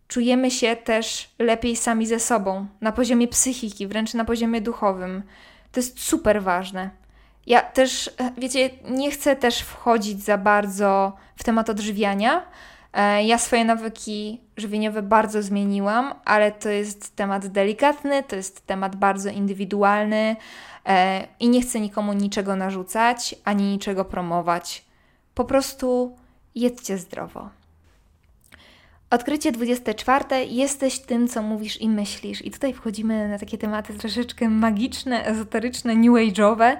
czujemy 0.08 0.50
się 0.50 0.76
też 0.76 1.30
lepiej 1.38 1.76
sami 1.76 2.06
ze 2.06 2.20
sobą, 2.20 2.66
na 2.80 2.92
poziomie 2.92 3.28
psychiki, 3.28 3.86
wręcz 3.86 4.14
na 4.14 4.24
poziomie 4.24 4.60
duchowym. 4.60 5.22
To 5.72 5.80
jest 5.80 6.00
super 6.00 6.42
ważne. 6.42 6.99
Ja 7.46 7.60
też, 7.60 8.10
wiecie, 8.38 8.70
nie 8.90 9.10
chcę 9.10 9.36
też 9.36 9.60
wchodzić 9.60 10.24
za 10.24 10.38
bardzo 10.38 11.12
w 11.36 11.44
temat 11.44 11.70
odżywiania. 11.70 12.46
E, 12.92 13.24
ja 13.24 13.38
swoje 13.38 13.64
nawyki 13.64 14.40
żywieniowe 14.56 15.02
bardzo 15.02 15.42
zmieniłam, 15.42 16.14
ale 16.24 16.52
to 16.52 16.68
jest 16.68 17.16
temat 17.16 17.46
delikatny, 17.46 18.22
to 18.22 18.36
jest 18.36 18.66
temat 18.66 18.96
bardzo 18.96 19.30
indywidualny 19.30 20.36
e, 20.86 21.26
i 21.40 21.48
nie 21.48 21.62
chcę 21.62 21.80
nikomu 21.80 22.12
niczego 22.12 22.56
narzucać 22.56 23.34
ani 23.44 23.64
niczego 23.64 24.04
promować. 24.04 24.84
Po 25.34 25.44
prostu 25.44 26.16
jedzcie 26.54 26.98
zdrowo. 26.98 27.59
Odkrycie 29.10 29.52
24. 29.52 30.24
Jesteś 30.48 30.98
tym, 30.98 31.28
co 31.28 31.42
mówisz 31.42 31.80
i 31.80 31.88
myślisz. 31.88 32.44
I 32.44 32.50
tutaj 32.50 32.74
wchodzimy 32.74 33.28
na 33.28 33.38
takie 33.38 33.58
tematy 33.58 33.94
troszeczkę 33.94 34.48
magiczne, 34.48 35.24
ezoteryczne, 35.24 35.94
new 35.94 36.12
age'owe. 36.12 36.76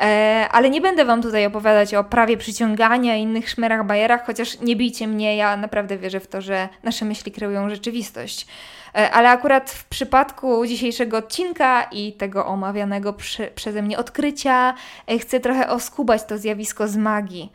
E, 0.00 0.48
ale 0.52 0.70
nie 0.70 0.80
będę 0.80 1.04
Wam 1.04 1.22
tutaj 1.22 1.46
opowiadać 1.46 1.94
o 1.94 2.04
prawie 2.04 2.36
przyciągania 2.36 3.16
i 3.16 3.22
innych 3.22 3.50
szmerach, 3.50 3.86
bajerach, 3.86 4.26
chociaż 4.26 4.60
nie 4.60 4.76
bijcie 4.76 5.06
mnie, 5.08 5.36
ja 5.36 5.56
naprawdę 5.56 5.98
wierzę 5.98 6.20
w 6.20 6.26
to, 6.26 6.40
że 6.40 6.68
nasze 6.82 7.04
myśli 7.04 7.32
kreują 7.32 7.70
rzeczywistość. 7.70 8.46
E, 8.94 9.10
ale 9.10 9.28
akurat 9.28 9.70
w 9.70 9.84
przypadku 9.84 10.66
dzisiejszego 10.66 11.16
odcinka 11.16 11.82
i 11.82 12.12
tego 12.12 12.46
omawianego 12.46 13.12
przy, 13.12 13.50
przeze 13.54 13.82
mnie 13.82 13.98
odkrycia, 13.98 14.74
e, 15.06 15.18
chcę 15.18 15.40
trochę 15.40 15.68
oskubać 15.70 16.24
to 16.24 16.38
zjawisko 16.38 16.88
z 16.88 16.96
magii. 16.96 17.52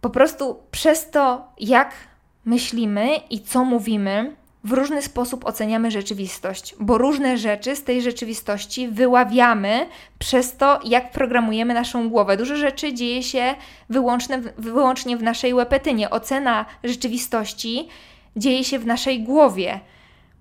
Po 0.00 0.10
prostu 0.10 0.58
przez 0.70 1.10
to, 1.10 1.48
jak 1.58 2.11
myślimy 2.44 3.16
i 3.30 3.40
co 3.40 3.64
mówimy, 3.64 4.36
w 4.64 4.72
różny 4.72 5.02
sposób 5.02 5.46
oceniamy 5.46 5.90
rzeczywistość, 5.90 6.74
bo 6.80 6.98
różne 6.98 7.38
rzeczy 7.38 7.76
z 7.76 7.84
tej 7.84 8.02
rzeczywistości 8.02 8.88
wyławiamy 8.88 9.86
przez 10.18 10.56
to, 10.56 10.80
jak 10.84 11.10
programujemy 11.10 11.74
naszą 11.74 12.08
głowę. 12.08 12.36
Dużo 12.36 12.56
rzeczy 12.56 12.94
dzieje 12.94 13.22
się 13.22 13.54
wyłącznie, 13.88 14.40
wyłącznie 14.58 15.16
w 15.16 15.22
naszej 15.22 15.54
łepetynie. 15.54 16.10
Ocena 16.10 16.64
rzeczywistości 16.84 17.88
dzieje 18.36 18.64
się 18.64 18.78
w 18.78 18.86
naszej 18.86 19.22
głowie. 19.22 19.80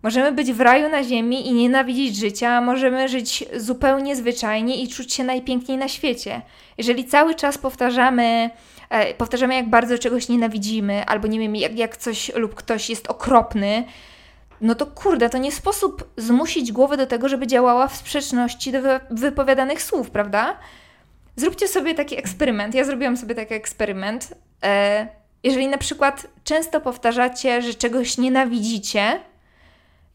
Możemy 0.03 0.31
być 0.31 0.53
w 0.53 0.61
raju 0.61 0.89
na 0.89 1.03
ziemi 1.03 1.47
i 1.47 1.53
nienawidzić 1.53 2.15
życia, 2.15 2.61
możemy 2.61 3.09
żyć 3.09 3.45
zupełnie 3.57 4.15
zwyczajnie 4.15 4.83
i 4.83 4.87
czuć 4.87 5.13
się 5.13 5.23
najpiękniej 5.23 5.77
na 5.77 5.87
świecie. 5.87 6.41
Jeżeli 6.77 7.05
cały 7.05 7.35
czas 7.35 7.57
powtarzamy, 7.57 8.49
powtarzamy, 9.17 9.55
jak 9.55 9.69
bardzo 9.69 9.97
czegoś 9.97 10.29
nienawidzimy, 10.29 11.05
albo 11.05 11.27
nie 11.27 11.39
wiem, 11.39 11.55
jak, 11.55 11.77
jak 11.77 11.97
coś 11.97 12.35
lub 12.35 12.55
ktoś 12.55 12.89
jest 12.89 13.07
okropny, 13.07 13.83
no 14.61 14.75
to 14.75 14.85
kurde, 14.85 15.29
to 15.29 15.37
nie 15.37 15.51
sposób 15.51 16.13
zmusić 16.17 16.71
głowę 16.71 16.97
do 16.97 17.07
tego, 17.07 17.29
żeby 17.29 17.47
działała 17.47 17.87
w 17.87 17.95
sprzeczności 17.95 18.71
do 18.71 18.79
wypowiadanych 19.09 19.83
słów, 19.83 20.11
prawda? 20.11 20.57
Zróbcie 21.35 21.67
sobie 21.67 21.95
taki 21.95 22.19
eksperyment. 22.19 22.75
Ja 22.75 22.83
zrobiłam 22.83 23.17
sobie 23.17 23.35
taki 23.35 23.53
eksperyment. 23.53 24.33
E, 24.63 25.07
jeżeli 25.43 25.67
na 25.67 25.77
przykład 25.77 26.27
często 26.43 26.81
powtarzacie, 26.81 27.61
że 27.61 27.73
czegoś 27.73 28.17
nienawidzicie, 28.17 29.19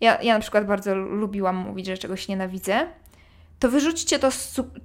ja, 0.00 0.22
ja 0.22 0.34
na 0.34 0.40
przykład 0.40 0.66
bardzo 0.66 0.94
lubiłam 0.94 1.56
mówić, 1.56 1.86
że 1.86 1.98
czegoś 1.98 2.28
nienawidzę, 2.28 2.86
to 3.58 3.68
wyrzućcie 3.68 4.18
to, 4.18 4.28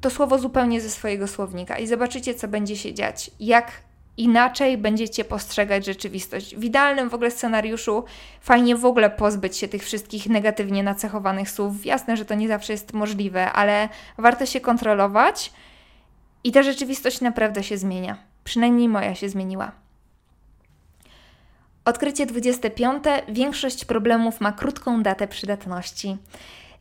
to 0.02 0.10
słowo 0.10 0.40
zupełnie 0.40 0.82
ze 0.82 0.90
swojego 0.90 1.28
słownika 1.28 1.78
i 1.78 1.88
zobaczycie, 1.88 2.36
co 2.36 2.48
będzie 2.48 2.78
się 2.78 2.94
dziać. 2.94 3.32
Jak 3.40 3.72
inaczej 4.18 4.78
będziecie 4.78 5.26
postrzegać 5.26 5.86
rzeczywistość. 5.86 6.56
W 6.56 6.64
idealnym 6.64 7.10
w 7.10 7.14
ogóle 7.14 7.32
scenariuszu 7.32 8.04
fajnie 8.42 8.76
w 8.76 8.86
ogóle 8.86 9.10
pozbyć 9.10 9.58
się 9.58 9.68
tych 9.68 9.84
wszystkich 9.84 10.30
negatywnie 10.30 10.84
nacechowanych 10.84 11.50
słów. 11.50 11.86
Jasne, 11.86 12.18
że 12.18 12.26
to 12.26 12.36
nie 12.36 12.48
zawsze 12.48 12.74
jest 12.74 12.94
możliwe, 12.94 13.52
ale 13.52 13.90
warto 14.18 14.46
się 14.46 14.60
kontrolować 14.60 15.52
i 16.44 16.52
ta 16.52 16.64
rzeczywistość 16.64 17.22
naprawdę 17.22 17.64
się 17.64 17.78
zmienia. 17.78 18.18
Przynajmniej 18.44 18.90
moja 18.90 19.16
się 19.16 19.30
zmieniła. 19.30 19.72
Odkrycie 21.86 22.26
25. 22.26 23.04
Większość 23.30 23.86
problemów 23.86 24.42
ma 24.42 24.52
krótką 24.52 25.04
datę 25.04 25.28
przydatności. 25.28 26.18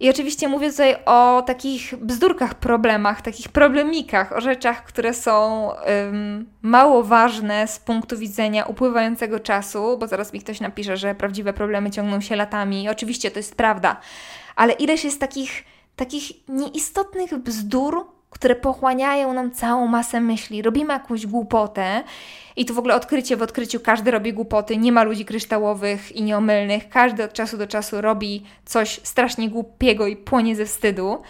I 0.01 0.11
oczywiście 0.11 0.49
mówię 0.49 0.71
tutaj 0.71 0.97
o 1.07 1.43
takich 1.47 1.97
bzdurkach, 1.97 2.55
problemach, 2.55 3.23
takich 3.23 3.49
problemikach, 3.49 4.33
o 4.33 4.41
rzeczach, 4.41 4.85
które 4.85 5.15
są 5.15 5.67
um, 5.69 6.47
mało 6.63 7.03
ważne 7.03 7.69
z 7.69 7.79
punktu 7.79 8.19
widzenia 8.19 8.65
upływającego 8.65 9.41
czasu, 9.41 9.99
bo 9.99 10.07
zaraz 10.07 10.33
mi 10.33 10.41
ktoś 10.41 10.61
napisze, 10.61 10.97
że 10.97 11.15
prawdziwe 11.15 11.53
problemy 11.53 11.91
ciągną 11.91 12.21
się 12.21 12.37
latami. 12.37 12.83
I 12.83 12.89
oczywiście 12.89 13.31
to 13.31 13.39
jest 13.39 13.55
prawda, 13.55 14.01
ale 14.57 14.73
ileś 14.73 15.05
jest 15.05 15.21
takich, 15.21 15.65
takich 15.97 16.49
nieistotnych 16.49 17.39
bzdur, 17.39 18.07
które 18.31 18.55
pochłaniają 18.55 19.33
nam 19.33 19.51
całą 19.51 19.87
masę 19.87 20.21
myśli. 20.21 20.63
Robimy 20.63 20.93
jakąś 20.93 21.27
głupotę 21.27 22.03
i 22.57 22.65
tu 22.65 22.75
w 22.75 22.79
ogóle 22.79 22.95
odkrycie 22.95 23.37
w 23.37 23.43
odkryciu, 23.43 23.81
każdy 23.81 24.11
robi 24.11 24.33
głupoty, 24.33 24.77
nie 24.77 24.93
ma 24.93 25.03
ludzi 25.03 25.25
kryształowych 25.25 26.17
i 26.17 26.23
nieomylnych, 26.23 26.89
każdy 26.89 27.25
od 27.25 27.33
czasu 27.33 27.59
do 27.59 27.67
czasu 27.67 28.01
robi 28.01 28.45
coś 28.65 29.01
strasznie 29.03 29.51
głupiego 29.51 30.07
i 30.07 30.17
płonie 30.17 30.57
ze 30.57 30.67
wstydu. 30.67 31.23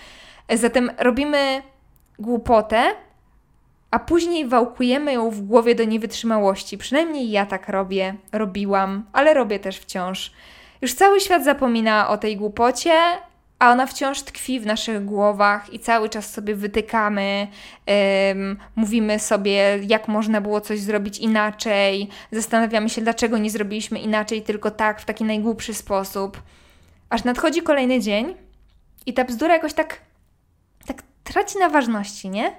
Zatem 0.51 0.91
robimy 0.99 1.63
głupotę, 2.19 2.83
a 3.91 3.99
później 3.99 4.49
wałkujemy 4.49 5.13
ją 5.13 5.31
w 5.31 5.41
głowie 5.41 5.75
do 5.75 5.85
niewytrzymałości. 5.85 6.79
Przynajmniej 6.79 7.31
ja 7.31 7.47
tak 7.47 7.69
robię, 7.69 8.15
robiłam, 8.33 9.05
ale 9.13 9.35
robię 9.35 9.59
też 9.59 9.79
wciąż. 9.79 10.33
Już 10.83 10.95
cały 10.95 11.21
świat 11.21 11.45
zapomina 11.45 12.09
o 12.09 12.19
tej 12.19 12.37
głupocie, 12.37 12.93
a 13.61 13.71
ona 13.71 13.87
wciąż 13.87 14.23
tkwi 14.23 14.61
w 14.61 14.67
naszych 14.67 15.05
głowach 15.05 15.73
i 15.73 15.79
cały 15.79 16.09
czas 16.09 16.33
sobie 16.33 16.55
wytykamy, 16.55 17.47
um, 17.87 18.59
mówimy 18.77 19.19
sobie, 19.19 19.79
jak 19.87 20.09
można 20.09 20.41
było 20.41 20.61
coś 20.61 20.81
zrobić 20.81 21.19
inaczej, 21.19 22.09
zastanawiamy 22.33 22.89
się, 22.89 23.03
dlaczego 23.03 23.39
nie 23.39 23.51
zrobiliśmy 23.51 23.99
inaczej, 23.99 24.43
tylko 24.43 24.71
tak, 24.71 25.01
w 25.01 25.05
taki 25.05 25.25
najgłupszy 25.25 25.75
sposób. 25.75 26.43
Aż 27.11 27.25
nadchodzi 27.25 27.63
kolejny 27.63 28.01
dzień 28.01 28.35
i 29.07 29.15
ta 29.15 29.25
bzdura 29.25 29.55
jakoś 29.55 29.75
tak, 29.75 30.01
tak 30.87 31.03
traci 31.25 31.59
na 31.59 31.69
ważności, 31.69 32.29
nie? 32.29 32.53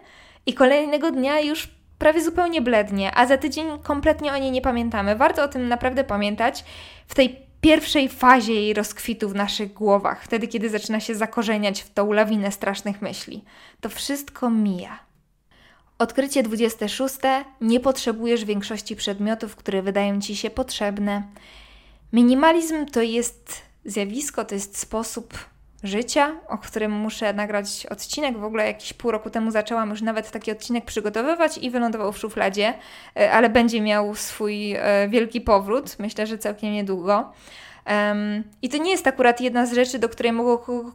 I 0.45 0.53
kolejnego 0.53 1.11
dnia 1.11 1.39
już 1.39 1.69
prawie 1.99 2.21
zupełnie 2.21 2.61
blednie, 2.61 3.11
a 3.15 3.25
za 3.25 3.37
tydzień 3.37 3.67
kompletnie 3.83 4.33
o 4.33 4.37
niej 4.37 4.51
nie 4.51 4.61
pamiętamy. 4.61 5.15
Warto 5.15 5.43
o 5.43 5.47
tym 5.47 5.67
naprawdę 5.67 6.03
pamiętać 6.03 6.65
w 7.07 7.15
tej 7.15 7.50
pierwszej 7.61 8.09
fazie 8.09 8.53
jej 8.53 8.73
rozkwitu 8.73 9.29
w 9.29 9.35
naszych 9.35 9.73
głowach, 9.73 10.23
wtedy 10.23 10.47
kiedy 10.47 10.69
zaczyna 10.69 10.99
się 10.99 11.15
zakorzeniać 11.15 11.81
w 11.81 11.93
tą 11.93 12.11
lawinę 12.11 12.51
strasznych 12.51 13.01
myśli. 13.01 13.43
To 13.81 13.89
wszystko 13.89 14.49
mija. 14.49 14.99
Odkrycie 15.97 16.43
26. 16.43 17.15
Nie 17.61 17.79
potrzebujesz 17.79 18.45
większości 18.45 18.95
przedmiotów, 18.95 19.55
które 19.55 19.81
wydają 19.81 20.21
ci 20.21 20.35
się 20.35 20.49
potrzebne. 20.49 21.23
Minimalizm 22.13 22.85
to 22.85 23.01
jest 23.01 23.61
zjawisko, 23.85 24.45
to 24.45 24.55
jest 24.55 24.77
sposób 24.77 25.33
życia, 25.83 26.35
o 26.47 26.57
którym 26.57 26.91
muszę 26.91 27.33
nagrać 27.33 27.85
odcinek. 27.85 28.37
W 28.37 28.43
ogóle 28.43 28.65
jakiś 28.65 28.93
pół 28.93 29.11
roku 29.11 29.29
temu 29.29 29.51
zaczęłam 29.51 29.89
już 29.89 30.01
nawet 30.01 30.31
taki 30.31 30.51
odcinek 30.51 30.85
przygotowywać 30.85 31.57
i 31.57 31.69
wylądował 31.69 32.11
w 32.11 32.17
szufladzie, 32.17 32.73
e, 33.19 33.31
ale 33.31 33.49
będzie 33.49 33.81
miał 33.81 34.15
swój 34.15 34.73
e, 34.75 35.09
wielki 35.09 35.41
powrót, 35.41 35.99
myślę, 35.99 36.27
że 36.27 36.37
całkiem 36.37 36.73
niedługo. 36.73 37.31
Um, 37.87 38.43
I 38.61 38.69
to 38.69 38.77
nie 38.77 38.91
jest 38.91 39.07
akurat 39.07 39.41
jedna 39.41 39.65
z 39.65 39.73
rzeczy, 39.73 39.99
do 39.99 40.09
której 40.09 40.31
mogę. 40.31 40.57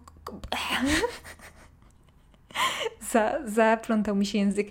Za, 3.10 3.38
zaplątał 3.44 4.16
mi 4.16 4.26
się 4.26 4.38
język. 4.38 4.68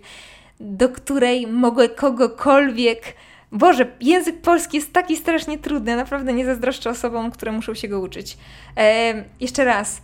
Do 0.59 0.89
której 0.89 1.47
mogę 1.47 1.89
kogokolwiek 1.89 3.03
Boże, 3.51 3.85
język 4.01 4.41
polski 4.41 4.77
jest 4.77 4.93
taki 4.93 5.17
strasznie 5.17 5.57
trudny, 5.57 5.95
naprawdę 5.95 6.33
nie 6.33 6.45
zazdroszczę 6.45 6.89
osobom, 6.89 7.31
które 7.31 7.51
muszą 7.51 7.73
się 7.73 7.87
go 7.87 7.99
uczyć. 7.99 8.37
E, 8.77 9.13
jeszcze 9.39 9.65
raz. 9.65 10.01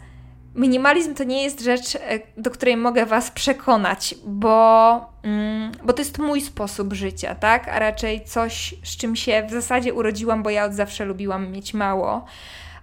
Minimalizm 0.56 1.16
to 1.16 1.24
nie 1.24 1.44
jest 1.44 1.62
rzecz, 1.62 1.96
e, 1.96 2.00
do 2.38 2.52
której 2.52 2.78
mogę 2.78 3.06
Was 3.06 3.32
przekonać, 3.32 4.16
bo, 4.26 4.96
mm, 5.24 5.72
bo 5.84 5.94
to 5.94 6.02
jest 6.02 6.20
mój 6.20 6.42
sposób 6.42 6.94
życia, 6.94 7.36
tak? 7.36 7.68
A 7.68 7.80
raczej 7.80 8.24
coś, 8.26 8.76
z 8.84 8.98
czym 8.98 9.16
się 9.16 9.44
w 9.50 9.52
zasadzie 9.52 9.94
urodziłam, 9.94 10.44
bo 10.44 10.50
ja 10.50 10.66
od 10.66 10.74
zawsze 10.74 11.06
lubiłam 11.06 11.52
mieć 11.52 11.74
mało. 11.74 12.26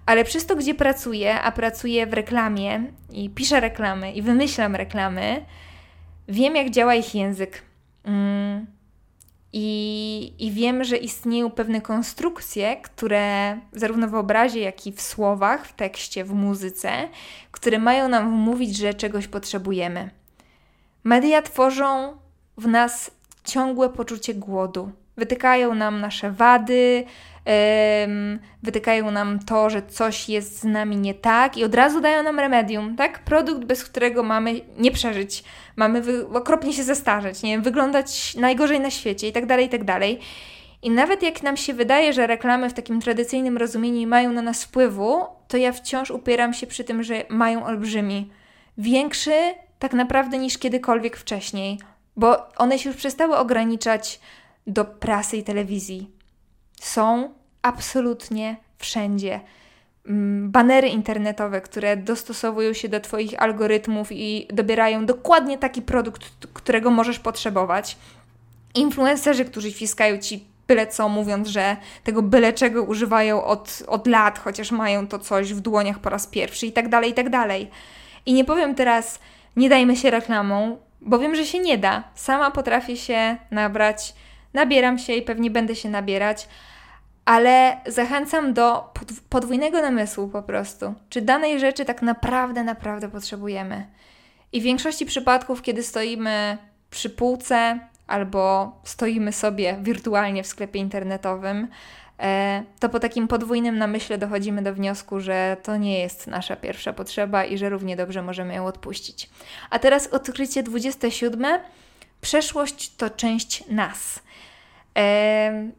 Ale 0.07 0.25
przez 0.25 0.47
to, 0.47 0.57
gdzie 0.57 0.75
pracuję, 0.75 1.41
a 1.41 1.53
pracuję 1.53 2.07
w 2.07 2.13
reklamie 2.13 2.83
i 3.13 3.31
piszę 3.31 3.61
reklamy 3.61 4.13
i 4.13 4.23
wymyślam 4.23 4.77
reklamy, 4.77 5.45
wiem, 6.29 6.57
jak 6.57 6.71
działa 6.71 6.95
ich 6.95 7.15
język. 7.15 7.63
Mm. 8.05 8.78
I, 9.53 10.35
I 10.39 10.51
wiem, 10.51 10.85
że 10.85 10.97
istnieją 10.97 11.51
pewne 11.51 11.81
konstrukcje, 11.81 12.77
które 12.77 13.59
zarówno 13.73 14.09
w 14.09 14.15
obrazie, 14.15 14.61
jak 14.61 14.87
i 14.87 14.93
w 14.93 15.01
słowach, 15.03 15.67
w 15.67 15.73
tekście, 15.73 16.25
w 16.25 16.33
muzyce, 16.33 16.93
które 17.51 17.79
mają 17.79 18.09
nam 18.09 18.31
mówić, 18.31 18.77
że 18.77 18.95
czegoś 18.95 19.29
potrzebujemy. 19.29 20.11
Media 21.05 21.43
tworzą 21.43 22.17
w 22.57 22.67
nas 22.67 23.11
ciągłe 23.45 23.89
poczucie 23.89 24.35
głodu. 24.35 24.91
Wytykają 25.17 25.75
nam 25.75 26.01
nasze 26.01 26.31
wady, 26.31 27.05
wytykają 28.63 29.11
nam 29.11 29.39
to, 29.39 29.71
że 29.71 29.83
coś 29.83 30.29
jest 30.29 30.61
z 30.61 30.65
nami 30.65 30.97
nie 30.97 31.15
tak 31.15 31.57
i 31.57 31.65
od 31.65 31.75
razu 31.75 32.01
dają 32.01 32.23
nam 32.23 32.41
remedium, 32.41 32.97
tak? 32.97 33.19
Produkt, 33.19 33.65
bez 33.65 33.85
którego 33.85 34.23
mamy 34.23 34.61
nie 34.79 34.91
przeżyć, 34.91 35.45
mamy 35.77 36.03
okropnie 36.35 36.73
się 36.73 36.85
zestarzeć, 36.85 37.43
nie 37.43 37.59
wyglądać 37.59 38.35
najgorzej 38.35 38.81
na 38.81 38.91
świecie 38.91 39.29
i 39.29 39.33
tak 39.33 39.47
dalej, 39.47 39.67
i 39.67 39.69
tak 39.69 39.85
dalej. 39.85 40.19
I 40.83 40.91
nawet 40.91 41.23
jak 41.23 41.43
nam 41.43 41.57
się 41.57 41.75
wydaje, 41.75 42.13
że 42.13 42.27
reklamy 42.27 42.71
w 42.71 42.75
takim 42.75 43.01
tradycyjnym 43.01 43.57
rozumieniu 43.57 44.09
mają 44.09 44.33
na 44.33 44.43
nas 44.43 44.65
wpływu, 44.65 45.27
to 45.49 45.57
ja 45.57 45.73
wciąż 45.73 46.11
upieram 46.11 46.55
się 46.55 46.67
przy 46.67 46.85
tym, 46.85 47.03
że 47.03 47.25
mają 47.29 47.65
olbrzymi. 47.65 48.31
Większy 48.79 49.33
tak 49.79 49.93
naprawdę 49.93 50.39
niż 50.39 50.59
kiedykolwiek 50.59 51.17
wcześniej, 51.17 51.79
bo 52.17 52.37
one 52.57 52.79
się 52.79 52.91
już 52.91 52.97
przestały 52.97 53.37
ograniczać 53.37 54.21
do 54.67 54.85
prasy 54.85 55.37
i 55.37 55.43
telewizji. 55.43 56.11
Są 56.81 57.35
absolutnie 57.63 58.57
wszędzie. 58.79 59.41
Mm, 60.07 60.51
banery 60.51 60.89
internetowe, 60.89 61.61
które 61.61 61.97
dostosowują 61.97 62.73
się 62.73 62.89
do 62.89 63.01
Twoich 63.01 63.43
algorytmów 63.43 64.09
i 64.13 64.49
dobierają 64.53 65.07
dokładnie 65.07 65.59
taki 65.59 65.83
produkt, 65.83 66.47
którego 66.53 66.91
możesz 66.91 67.19
potrzebować. 67.19 67.97
Influencerzy, 68.75 69.45
którzy 69.45 69.71
wciskają 69.71 70.19
Ci 70.19 70.45
byle 70.69 70.87
co, 70.87 71.09
mówiąc, 71.09 71.49
że 71.49 71.77
tego 72.05 72.23
byle 72.23 72.53
czego 72.53 72.83
używają 72.83 73.45
od, 73.45 73.83
od 73.87 74.07
lat, 74.07 74.39
chociaż 74.39 74.71
mają 74.71 75.07
to 75.07 75.19
coś 75.19 75.55
w 75.55 75.61
dłoniach 75.61 75.99
po 75.99 76.11
raz 76.11 76.27
pierwszy 76.27 76.67
i 76.67 76.73
tak 76.73 76.89
dalej, 76.89 77.11
i 77.11 77.15
tak 77.15 77.31
dalej. 77.31 77.71
I 78.27 78.33
nie 78.33 78.45
powiem 78.45 78.75
teraz, 78.75 79.21
nie 79.57 79.69
dajmy 79.69 79.97
się 79.97 80.11
reklamą, 80.11 80.79
bo 81.01 81.19
wiem, 81.19 81.35
że 81.35 81.47
się 81.47 81.59
nie 81.59 81.79
da. 81.79 82.03
Sama 82.15 82.51
potrafię 82.51 82.97
się 82.97 83.37
nabrać, 83.51 84.15
nabieram 84.55 84.99
się 84.99 85.13
i 85.13 85.23
pewnie 85.23 85.51
będę 85.51 85.77
się 85.77 85.91
nabierać, 85.91 86.49
ale 87.29 87.81
zachęcam 87.87 88.55
do 88.55 88.95
podwójnego 89.29 89.81
namysłu 89.81 90.29
po 90.29 90.43
prostu. 90.43 90.95
Czy 91.09 91.23
danej 91.23 91.61
rzeczy 91.61 91.85
tak 91.85 92.03
naprawdę, 92.03 92.65
naprawdę 92.65 93.09
potrzebujemy? 93.09 93.87
I 94.53 94.61
w 94.61 94.65
większości 94.65 95.07
przypadków, 95.07 95.63
kiedy 95.63 95.83
stoimy 95.83 96.59
przy 96.91 97.11
półce 97.11 97.79
albo 98.07 98.73
stoimy 98.85 99.33
sobie 99.33 99.79
wirtualnie 99.83 100.43
w 100.43 100.47
sklepie 100.47 100.79
internetowym, 100.79 101.69
e, 102.21 102.63
to 102.81 102.89
po 102.89 103.01
takim 103.01 103.29
podwójnym 103.29 103.79
namyśle 103.79 104.19
dochodzimy 104.19 104.63
do 104.63 104.75
wniosku, 104.75 105.21
że 105.21 105.57
to 105.63 105.77
nie 105.77 105.99
jest 105.99 106.27
nasza 106.27 106.57
pierwsza 106.57 106.93
potrzeba 106.93 107.45
i 107.45 107.59
że 107.59 107.69
równie 107.69 107.97
dobrze 107.97 108.23
możemy 108.23 108.55
ją 108.55 108.67
odpuścić. 108.67 109.31
A 109.71 109.79
teraz 109.79 110.07
odkrycie 110.07 110.63
27. 110.63 111.61
Przeszłość 112.21 112.97
to 112.97 113.11
część 113.11 113.67
nas. 113.67 114.23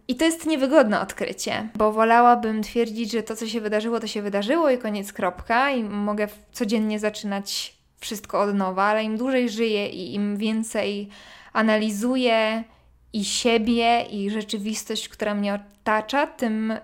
I 0.08 0.16
to 0.16 0.26
jest 0.26 0.46
niewygodne 0.46 1.02
odkrycie, 1.02 1.70
bo 1.76 1.92
wolałabym 1.92 2.64
twierdzić, 2.64 3.12
że 3.12 3.24
to, 3.24 3.36
co 3.36 3.48
się 3.48 3.62
wydarzyło, 3.62 4.00
to 4.00 4.08
się 4.08 4.22
wydarzyło 4.22 4.70
i 4.70 4.78
koniec, 4.78 5.14
kropka, 5.14 5.72
i 5.72 5.84
mogę 5.84 6.28
codziennie 6.52 7.00
zaczynać 7.00 7.80
wszystko 8.00 8.42
od 8.42 8.56
nowa, 8.56 8.84
ale 8.84 9.04
im 9.04 9.18
dłużej 9.18 9.50
żyję 9.50 9.90
i 9.90 10.14
im 10.14 10.38
więcej 10.38 11.10
analizuję 11.54 12.64
i 13.14 13.26
siebie, 13.26 14.02
i 14.02 14.30
rzeczywistość, 14.30 15.10
która 15.10 15.36
mnie 15.36 15.54
otacza, 15.54 16.28
tym, 16.28 16.72
y, 16.72 16.78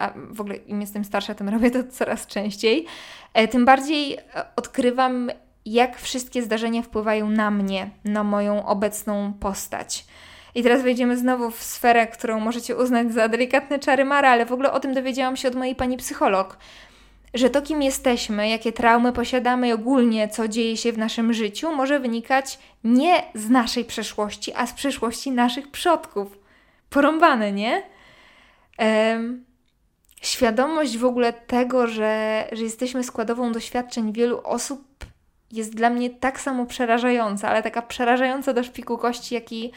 a 0.00 0.12
w 0.30 0.40
ogóle 0.40 0.56
im 0.56 0.80
jestem 0.80 1.04
starsza, 1.04 1.34
tym 1.34 1.48
robię 1.48 1.70
to 1.70 1.84
coraz 1.84 2.26
częściej, 2.26 2.86
e, 3.34 3.48
tym 3.48 3.64
bardziej 3.64 4.14
e, 4.14 4.20
odkrywam, 4.56 5.30
jak 5.66 5.98
wszystkie 5.98 6.42
zdarzenia 6.42 6.82
wpływają 6.82 7.30
na 7.30 7.50
mnie, 7.50 7.90
na 8.04 8.24
moją 8.24 8.66
obecną 8.66 9.32
postać. 9.32 10.04
I 10.54 10.62
teraz 10.62 10.82
wejdziemy 10.82 11.16
znowu 11.16 11.50
w 11.50 11.62
sferę, 11.62 12.06
którą 12.06 12.40
możecie 12.40 12.76
uznać 12.76 13.12
za 13.12 13.28
delikatne 13.28 13.78
czary 13.78 14.04
mara, 14.04 14.30
ale 14.30 14.46
w 14.46 14.52
ogóle 14.52 14.72
o 14.72 14.80
tym 14.80 14.94
dowiedziałam 14.94 15.36
się 15.36 15.48
od 15.48 15.54
mojej 15.54 15.74
pani 15.74 15.96
psycholog. 15.96 16.58
Że 17.34 17.50
to, 17.50 17.62
kim 17.62 17.82
jesteśmy, 17.82 18.48
jakie 18.48 18.72
traumy 18.72 19.12
posiadamy 19.12 19.68
i 19.68 19.72
ogólnie 19.72 20.28
co 20.28 20.48
dzieje 20.48 20.76
się 20.76 20.92
w 20.92 20.98
naszym 20.98 21.32
życiu, 21.32 21.76
może 21.76 22.00
wynikać 22.00 22.58
nie 22.84 23.22
z 23.34 23.50
naszej 23.50 23.84
przeszłości, 23.84 24.52
a 24.54 24.66
z 24.66 24.72
przeszłości 24.72 25.30
naszych 25.30 25.70
przodków. 25.70 26.38
Porąbane, 26.90 27.52
nie? 27.52 27.82
Ehm, 28.78 29.44
świadomość 30.22 30.98
w 30.98 31.04
ogóle 31.04 31.32
tego, 31.32 31.86
że, 31.86 32.44
że 32.52 32.62
jesteśmy 32.62 33.04
składową 33.04 33.52
doświadczeń 33.52 34.12
wielu 34.12 34.40
osób, 34.44 35.04
jest 35.52 35.74
dla 35.74 35.90
mnie 35.90 36.10
tak 36.10 36.40
samo 36.40 36.66
przerażająca, 36.66 37.48
ale 37.48 37.62
taka 37.62 37.82
przerażająca 37.82 38.52
do 38.52 38.64
szpiku 38.64 38.98
kości, 38.98 39.34
jak 39.34 39.52
i 39.52 39.72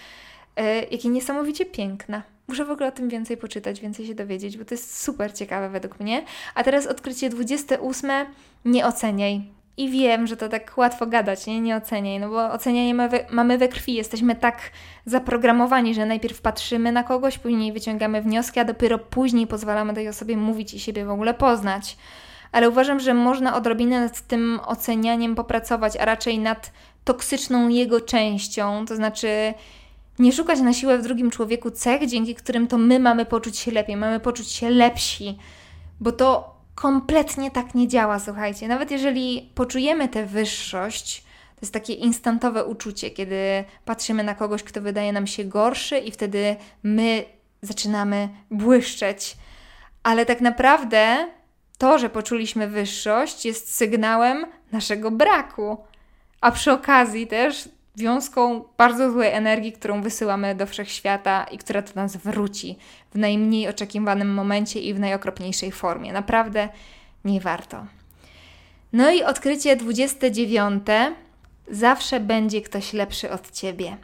jakie 0.92 1.10
niesamowicie 1.10 1.66
piękna. 1.66 2.24
Muszę 2.48 2.66
w 2.66 2.72
ogóle 2.72 2.90
o 2.90 2.92
tym 2.92 3.10
więcej 3.10 3.38
poczytać, 3.38 3.80
więcej 3.80 4.08
się 4.08 4.16
dowiedzieć, 4.16 4.58
bo 4.58 4.66
to 4.66 4.74
jest 4.74 5.04
super 5.04 5.34
ciekawe 5.34 5.70
według 5.70 6.00
mnie. 6.00 6.24
A 6.56 6.64
teraz 6.64 6.88
odkrycie 6.88 7.30
28. 7.30 8.12
Nie 8.66 8.86
oceniaj. 8.86 9.42
I 9.78 9.90
wiem, 9.90 10.28
że 10.28 10.38
to 10.38 10.50
tak 10.50 10.78
łatwo 10.78 11.08
gadać, 11.08 11.48
nie? 11.48 11.62
Nie 11.62 11.76
oceniaj, 11.76 12.20
no 12.20 12.30
bo 12.30 12.52
ocenianie 12.52 12.94
mamy 12.94 13.10
we, 13.10 13.26
mamy 13.30 13.58
we 13.58 13.68
krwi. 13.68 13.94
Jesteśmy 13.94 14.36
tak 14.36 14.58
zaprogramowani, 15.06 15.94
że 15.94 16.06
najpierw 16.06 16.42
patrzymy 16.42 16.92
na 16.92 17.04
kogoś, 17.04 17.38
później 17.38 17.74
wyciągamy 17.74 18.22
wnioski, 18.22 18.60
a 18.60 18.66
dopiero 18.66 19.00
później 19.00 19.48
pozwalamy 19.48 19.94
tej 19.94 20.08
osobie 20.10 20.38
mówić 20.38 20.74
i 20.74 20.80
siebie 20.80 21.06
w 21.06 21.10
ogóle 21.10 21.34
poznać. 21.34 21.98
Ale 22.52 22.70
uważam, 22.70 23.00
że 23.00 23.14
można 23.14 23.56
odrobinę 23.56 24.02
nad 24.02 24.22
tym 24.22 24.60
ocenianiem 24.66 25.36
popracować, 25.36 25.98
a 25.98 26.06
raczej 26.06 26.40
nad 26.40 26.72
toksyczną 27.04 27.68
jego 27.68 28.02
częścią, 28.02 28.86
to 28.86 28.96
znaczy 28.96 29.54
nie 30.20 30.34
szukać 30.34 30.60
na 30.60 30.74
siłę 30.74 30.98
w 30.98 31.04
drugim 31.04 31.32
człowieku 31.32 31.72
cech, 31.72 32.08
dzięki 32.08 32.36
którym 32.36 32.68
to 32.68 32.78
my 32.78 33.00
mamy 33.00 33.26
poczuć 33.26 33.58
się 33.58 33.72
lepiej, 33.72 33.96
mamy 33.96 34.20
poczuć 34.20 34.52
się 34.52 34.70
lepsi, 34.70 35.38
bo 36.00 36.12
to 36.12 36.58
kompletnie 36.76 37.52
tak 37.52 37.76
nie 37.76 37.88
działa, 37.88 38.20
słuchajcie. 38.20 38.68
Nawet 38.68 38.92
jeżeli 38.92 39.52
poczujemy 39.56 40.08
tę 40.08 40.26
wyższość, 40.26 41.24
to 41.56 41.60
jest 41.62 41.74
takie 41.74 41.94
instantowe 41.94 42.66
uczucie, 42.66 43.12
kiedy 43.12 43.64
patrzymy 43.86 44.24
na 44.24 44.36
kogoś, 44.36 44.64
kto 44.64 44.82
wydaje 44.82 45.14
nam 45.14 45.28
się 45.28 45.44
gorszy, 45.44 45.98
i 45.98 46.12
wtedy 46.12 46.56
my 46.84 47.24
zaczynamy 47.62 48.30
błyszczeć. 48.52 49.38
Ale 50.04 50.26
tak 50.26 50.42
naprawdę 50.42 51.28
to, 51.78 52.00
że 52.00 52.10
poczuliśmy 52.10 52.68
wyższość, 52.68 53.46
jest 53.46 53.76
sygnałem 53.76 54.46
naszego 54.72 55.12
braku. 55.12 55.78
A 56.42 56.52
przy 56.52 56.72
okazji 56.72 57.28
też 57.28 57.70
wiązką 57.98 58.64
bardzo 58.78 59.12
złej 59.12 59.34
energii, 59.34 59.72
którą 59.72 60.02
wysyłamy 60.02 60.56
do 60.56 60.66
wszechświata 60.66 61.44
i 61.44 61.58
która 61.58 61.82
do 61.82 61.92
nas 61.96 62.18
wróci 62.18 62.78
w 63.14 63.18
najmniej 63.18 63.68
oczekiwanym 63.68 64.34
momencie 64.34 64.80
i 64.80 64.94
w 64.94 65.00
najokropniejszej 65.00 65.72
formie. 65.72 66.14
Naprawdę 66.14 66.70
nie 67.26 67.42
warto. 67.42 67.86
No 68.94 69.12
i 69.12 69.24
odkrycie 69.24 69.76
29. 69.76 70.84
Zawsze 71.72 72.20
będzie 72.20 72.62
ktoś 72.62 72.94
lepszy 72.94 73.32
od 73.32 73.52
ciebie. 73.52 73.98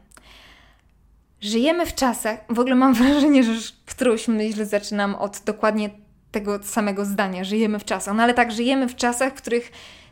Żyjemy 1.41 1.85
w 1.85 1.95
czasach, 1.95 2.39
w 2.49 2.59
ogóle 2.59 2.75
mam 2.75 2.93
wrażenie, 3.03 3.43
że 3.43 3.71
którąś 3.85 4.27
myśl 4.27 4.65
zaczynam 4.65 5.15
od 5.15 5.41
dokładnie 5.45 5.89
tego 6.31 6.63
samego 6.63 7.05
zdania. 7.05 7.43
Żyjemy 7.43 7.79
w 7.79 7.85
czasach, 7.85 8.15
no 8.15 8.23
ale 8.23 8.33
tak, 8.33 8.51
żyjemy 8.51 8.87
w 8.87 8.95
czasach, 8.95 9.33
w 9.33 9.37
których 9.37 9.71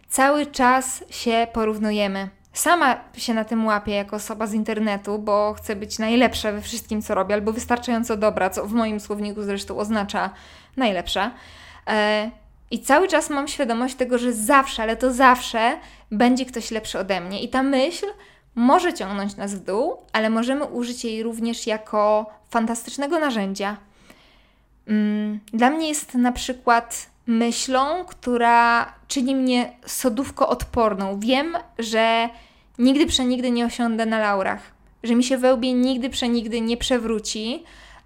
cały 0.09 0.45
czas 0.45 1.03
się 1.09 1.47
porównujemy 1.53 2.29
sama 2.53 2.97
się 3.17 3.33
na 3.33 3.43
tym 3.43 3.65
łapię 3.65 3.91
jako 3.91 4.15
osoba 4.15 4.47
z 4.47 4.53
internetu, 4.53 5.19
bo 5.19 5.53
chcę 5.53 5.75
być 5.75 5.99
najlepsza 5.99 6.51
we 6.51 6.61
wszystkim, 6.61 7.01
co 7.01 7.15
robię, 7.15 7.35
albo 7.35 7.53
wystarczająco 7.53 8.17
dobra, 8.17 8.49
co 8.49 8.65
w 8.65 8.73
moim 8.73 8.99
słowniku 8.99 9.43
zresztą 9.43 9.77
oznacza 9.77 10.29
najlepsza. 10.77 11.31
E, 11.87 12.31
I 12.71 12.79
cały 12.79 13.07
czas 13.07 13.29
mam 13.29 13.47
świadomość 13.47 13.95
tego, 13.95 14.17
że 14.17 14.33
zawsze, 14.33 14.83
ale 14.83 14.95
to 14.95 15.13
zawsze 15.13 15.77
będzie 16.11 16.45
ktoś 16.45 16.71
lepszy 16.71 16.99
ode 16.99 17.21
mnie. 17.21 17.43
I 17.43 17.49
ta 17.49 17.63
myśl 17.63 18.05
może 18.55 18.93
ciągnąć 18.93 19.35
nas 19.35 19.55
w 19.55 19.63
dół, 19.63 19.97
ale 20.13 20.29
możemy 20.29 20.65
użyć 20.65 21.05
jej 21.05 21.23
również 21.23 21.67
jako 21.67 22.25
fantastycznego 22.49 23.19
narzędzia. 23.19 23.77
Mm, 24.87 25.39
dla 25.53 25.69
mnie 25.69 25.87
jest 25.87 26.15
na 26.15 26.31
przykład 26.31 27.10
myślą, 27.37 28.05
która 28.05 28.93
czyni 29.07 29.35
mnie 29.35 29.71
sodówko 29.85 30.49
odporną. 30.49 31.19
Wiem, 31.19 31.57
że 31.79 32.29
nigdy 32.79 33.05
przenigdy 33.05 33.51
nie 33.51 33.65
osiądę 33.65 34.05
na 34.05 34.19
laurach, 34.19 34.61
że 35.03 35.15
mi 35.15 35.23
się 35.23 35.37
wełbie 35.37 35.73
nigdy 35.73 36.09
przenigdy 36.09 36.61
nie 36.61 36.77
przewróci, 36.77 37.63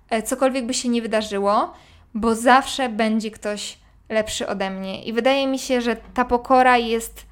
e, 0.10 0.24
cokolwiek 0.24 0.66
by 0.66 0.74
się 0.74 0.90
nie 0.90 1.02
wydarzyło, 1.02 1.74
bo 2.14 2.36
zawsze 2.36 2.90
będzie 2.90 3.32
ktoś 3.32 3.78
lepszy 4.10 4.48
ode 4.48 4.70
mnie. 4.70 5.04
I 5.04 5.14
wydaje 5.14 5.48
mi 5.48 5.60
się, 5.60 5.82
że 5.82 5.96
ta 6.14 6.26
pokora 6.26 6.78
jest 6.78 7.26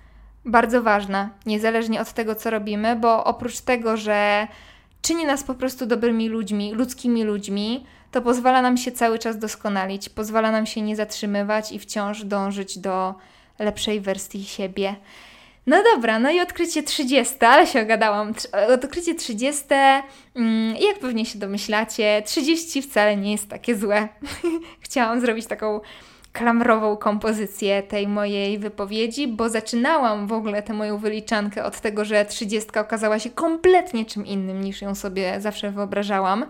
bardzo 0.46 0.84
ważna, 0.84 1.30
niezależnie 1.46 2.02
od 2.02 2.14
tego, 2.14 2.36
co 2.36 2.50
robimy, 2.50 2.96
bo 2.96 3.24
oprócz 3.24 3.62
tego, 3.62 3.98
że 3.98 4.48
czyni 5.02 5.26
nas 5.26 5.44
po 5.44 5.54
prostu 5.54 5.86
dobrymi 5.86 6.30
ludźmi, 6.30 6.74
ludzkimi 6.74 7.24
ludźmi, 7.24 7.86
to 8.14 8.22
pozwala 8.22 8.62
nam 8.62 8.78
się 8.78 8.92
cały 8.92 9.20
czas 9.20 9.38
doskonalić, 9.38 10.10
pozwala 10.10 10.52
nam 10.52 10.66
się 10.66 10.82
nie 10.82 10.96
zatrzymywać 10.96 11.72
i 11.72 11.80
wciąż 11.80 12.24
dążyć 12.24 12.80
do 12.80 13.16
lepszej 13.60 14.02
wersji 14.02 14.46
siebie. 14.46 14.96
No 15.68 15.84
dobra, 15.84 16.20
no 16.20 16.32
i 16.32 16.40
odkrycie 16.40 16.84
30, 16.84 17.36
ale 17.46 17.68
się 17.68 17.82
ogadałam. 17.82 18.34
Odkrycie 18.74 19.16
30, 19.16 19.66
mm, 20.36 20.76
jak 20.76 21.00
pewnie 21.00 21.26
się 21.26 21.40
domyślacie, 21.40 22.24
30 22.26 22.82
wcale 22.82 23.18
nie 23.18 23.32
jest 23.32 23.50
takie 23.50 23.76
złe. 23.76 24.08
Chciałam 24.86 25.22
zrobić 25.22 25.48
taką 25.48 25.80
klamrową 26.34 26.98
kompozycję 26.98 27.84
tej 27.84 28.08
mojej 28.08 28.60
wypowiedzi, 28.60 29.28
bo 29.28 29.50
zaczynałam 29.50 30.28
w 30.28 30.34
ogóle 30.34 30.64
tę 30.64 30.74
moją 30.74 30.98
wyliczankę 30.98 31.66
od 31.66 31.82
tego, 31.82 32.06
że 32.06 32.26
30 32.26 32.70
okazała 32.80 33.20
się 33.20 33.30
kompletnie 33.30 34.06
czym 34.06 34.26
innym 34.26 34.62
niż 34.62 34.82
ją 34.82 34.96
sobie 34.96 35.42
zawsze 35.42 35.72
wyobrażałam. 35.72 36.46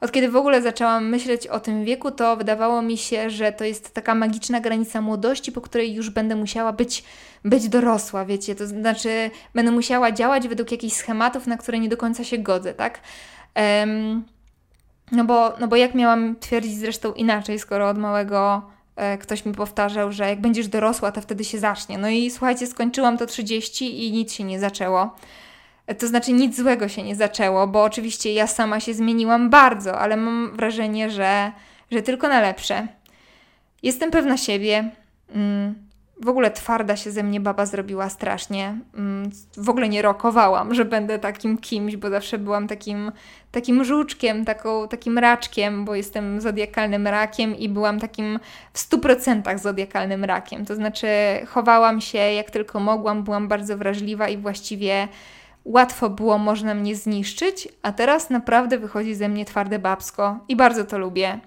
Od 0.00 0.12
kiedy 0.12 0.28
w 0.28 0.36
ogóle 0.36 0.62
zaczęłam 0.62 1.08
myśleć 1.08 1.46
o 1.46 1.60
tym 1.60 1.84
wieku, 1.84 2.10
to 2.10 2.36
wydawało 2.36 2.82
mi 2.82 2.98
się, 2.98 3.30
że 3.30 3.52
to 3.52 3.64
jest 3.64 3.94
taka 3.94 4.14
magiczna 4.14 4.60
granica 4.60 5.00
młodości, 5.00 5.52
po 5.52 5.60
której 5.60 5.94
już 5.94 6.10
będę 6.10 6.36
musiała 6.36 6.72
być, 6.72 7.04
być 7.44 7.68
dorosła, 7.68 8.24
wiecie, 8.24 8.54
to 8.54 8.66
znaczy 8.66 9.30
będę 9.54 9.72
musiała 9.72 10.12
działać 10.12 10.48
według 10.48 10.72
jakichś 10.72 10.96
schematów, 10.96 11.46
na 11.46 11.56
które 11.56 11.78
nie 11.78 11.88
do 11.88 11.96
końca 11.96 12.24
się 12.24 12.38
godzę, 12.38 12.74
tak? 12.74 13.00
Um, 13.56 14.24
no, 15.12 15.24
bo, 15.24 15.52
no 15.60 15.68
bo 15.68 15.76
jak 15.76 15.94
miałam 15.94 16.36
twierdzić 16.36 16.78
zresztą 16.78 17.12
inaczej, 17.12 17.58
skoro 17.58 17.88
od 17.88 17.98
małego 17.98 18.62
e, 18.96 19.18
ktoś 19.18 19.44
mi 19.44 19.52
powtarzał, 19.52 20.12
że 20.12 20.28
jak 20.28 20.40
będziesz 20.40 20.68
dorosła, 20.68 21.12
to 21.12 21.20
wtedy 21.20 21.44
się 21.44 21.58
zacznie. 21.58 21.98
No 21.98 22.08
i 22.08 22.30
słuchajcie, 22.30 22.66
skończyłam 22.66 23.18
to 23.18 23.26
30 23.26 24.06
i 24.06 24.12
nic 24.12 24.32
się 24.32 24.44
nie 24.44 24.60
zaczęło. 24.60 25.16
To 25.98 26.06
znaczy 26.06 26.32
nic 26.32 26.56
złego 26.56 26.88
się 26.88 27.02
nie 27.02 27.16
zaczęło, 27.16 27.66
bo 27.66 27.82
oczywiście 27.82 28.32
ja 28.32 28.46
sama 28.46 28.80
się 28.80 28.94
zmieniłam 28.94 29.50
bardzo, 29.50 29.98
ale 29.98 30.16
mam 30.16 30.56
wrażenie, 30.56 31.10
że, 31.10 31.52
że 31.90 32.02
tylko 32.02 32.28
na 32.28 32.40
lepsze. 32.40 32.88
Jestem 33.82 34.10
pewna 34.10 34.36
siebie. 34.36 34.90
Mm, 35.34 35.74
w 36.20 36.28
ogóle 36.28 36.50
twarda 36.50 36.96
się 36.96 37.10
ze 37.10 37.22
mnie 37.22 37.40
baba 37.40 37.66
zrobiła 37.66 38.08
strasznie. 38.08 38.78
Mm, 38.94 39.30
w 39.56 39.68
ogóle 39.68 39.88
nie 39.88 40.02
rokowałam, 40.02 40.74
że 40.74 40.84
będę 40.84 41.18
takim 41.18 41.58
kimś, 41.58 41.96
bo 41.96 42.10
zawsze 42.10 42.38
byłam 42.38 42.68
takim, 42.68 43.12
takim 43.50 43.84
żuczkiem, 43.84 44.44
taką, 44.44 44.88
takim 44.88 45.18
raczkiem, 45.18 45.84
bo 45.84 45.94
jestem 45.94 46.40
zodiakalnym 46.40 47.06
rakiem 47.06 47.56
i 47.56 47.68
byłam 47.68 48.00
takim 48.00 48.40
w 48.72 48.78
stu 48.78 48.98
procentach 48.98 49.58
zodiakalnym 49.58 50.24
rakiem. 50.24 50.66
To 50.66 50.74
znaczy 50.74 51.06
chowałam 51.46 52.00
się 52.00 52.18
jak 52.18 52.50
tylko 52.50 52.80
mogłam, 52.80 53.22
byłam 53.22 53.48
bardzo 53.48 53.76
wrażliwa 53.76 54.28
i 54.28 54.36
właściwie 54.36 55.08
łatwo 55.64 56.10
było 56.10 56.38
można 56.38 56.74
mnie 56.74 56.96
zniszczyć, 56.96 57.68
a 57.82 57.92
teraz 57.92 58.30
naprawdę 58.30 58.78
wychodzi 58.78 59.14
ze 59.14 59.28
mnie 59.28 59.44
twarde 59.44 59.78
babsko 59.78 60.38
i 60.48 60.56
bardzo 60.56 60.84
to 60.84 60.98
lubię. 60.98 61.38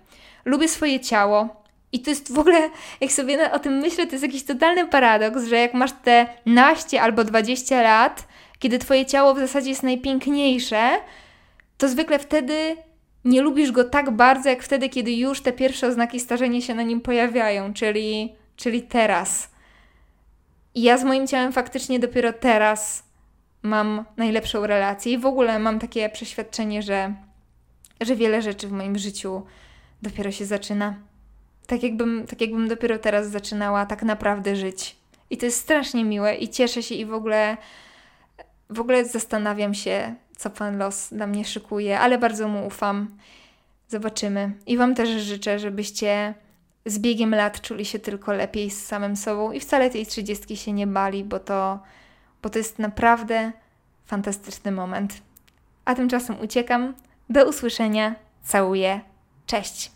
Lubię 0.45 0.67
swoje 0.67 0.99
ciało. 0.99 1.64
I 1.91 2.00
to 2.00 2.10
jest 2.10 2.34
w 2.34 2.39
ogóle, 2.39 2.69
jak 3.02 3.12
sobie 3.12 3.52
o 3.52 3.60
tym 3.60 3.74
myślę, 3.74 4.08
to 4.08 4.12
jest 4.12 4.24
jakiś 4.24 4.43
totalny 4.43 4.88
paradoks, 4.88 5.43
że 5.43 5.56
jak 5.56 5.74
masz 5.74 5.91
te 6.04 6.28
naście 6.45 7.02
albo 7.02 7.24
20 7.24 7.82
lat, 7.82 8.28
kiedy 8.60 8.80
twoje 8.80 9.06
ciało 9.06 9.34
w 9.34 9.39
zasadzie 9.39 9.69
jest 9.69 9.84
najpiękniejsze, 9.84 10.89
to 11.78 11.88
zwykle 11.88 12.19
wtedy 12.19 12.76
nie 13.26 13.41
lubisz 13.41 13.71
go 13.71 13.84
tak 13.84 14.12
bardzo, 14.12 14.50
jak 14.50 14.63
wtedy, 14.63 14.89
kiedy 14.89 15.12
już 15.13 15.41
te 15.41 15.54
pierwsze 15.54 15.88
oznaki 15.88 16.19
starzenia 16.19 16.62
się 16.62 16.76
na 16.76 16.84
nim 16.84 17.02
pojawiają, 17.02 17.74
czyli, 17.74 18.36
czyli 18.56 18.82
teraz. 18.82 19.50
I 20.76 20.82
ja 20.82 20.98
z 20.98 21.04
moim 21.04 21.28
ciałem 21.28 21.54
faktycznie 21.54 22.00
dopiero 22.00 22.34
teraz 22.34 23.04
mam 23.62 24.06
najlepszą 24.17 24.67
relację 24.67 25.13
i 25.13 25.17
w 25.17 25.26
ogóle 25.26 25.60
mam 25.60 25.80
takie 25.80 26.10
przeświadczenie, 26.10 26.82
że, 26.82 27.13
że 28.02 28.15
wiele 28.15 28.41
rzeczy 28.41 28.67
w 28.67 28.71
moim 28.71 28.98
życiu 28.98 29.45
dopiero 30.02 30.32
się 30.32 30.45
zaczyna. 30.45 30.95
Tak 31.67 31.84
jakbym, 31.84 32.28
tak 32.28 32.41
jakbym 32.41 32.67
dopiero 32.67 32.99
teraz 32.99 33.28
zaczynała 33.28 33.86
tak 33.86 34.04
naprawdę 34.04 34.56
żyć. 34.56 34.95
I 35.30 35.38
to 35.38 35.45
jest 35.45 35.62
strasznie 35.62 36.06
miłe 36.06 36.36
i 36.36 36.49
cieszę 36.49 36.84
się 36.84 36.95
i 36.95 37.06
w 37.06 37.13
ogóle 37.13 37.58
w 38.69 38.80
ogóle 38.80 39.06
zastanawiam 39.06 39.73
się, 39.73 40.15
co 40.38 40.49
Pan 40.49 40.78
Los 40.78 41.10
dla 41.13 41.28
mnie 41.28 41.45
szykuje, 41.45 41.99
ale 41.99 42.17
bardzo 42.17 42.47
mu 42.47 42.67
ufam. 42.67 43.08
Zobaczymy. 43.88 44.51
I 44.67 44.78
Wam 44.78 44.95
też 44.95 45.10
życzę, 45.10 45.60
żebyście 45.60 46.34
z 46.86 46.99
biegiem 46.99 47.36
lat 47.36 47.62
czuli 47.62 47.86
się 47.86 47.99
tylko 47.99 48.34
lepiej 48.34 48.71
z 48.71 48.86
samym 48.86 49.15
sobą 49.15 49.51
i 49.51 49.60
wcale 49.60 49.89
tej 49.89 50.06
trzydziestki 50.06 50.58
się 50.58 50.73
nie 50.73 50.88
bali, 50.88 51.23
bo 51.23 51.39
to 51.39 51.80
bo 52.43 52.49
to 52.49 52.58
jest 52.58 52.80
naprawdę 52.80 53.51
fantastyczny 54.06 54.71
moment. 54.71 55.13
A 55.86 55.95
tymczasem 55.95 56.39
uciekam. 56.39 56.93
Do 57.30 57.49
usłyszenia. 57.49 58.15
Całuję. 58.43 59.01
Cześć. 59.45 59.94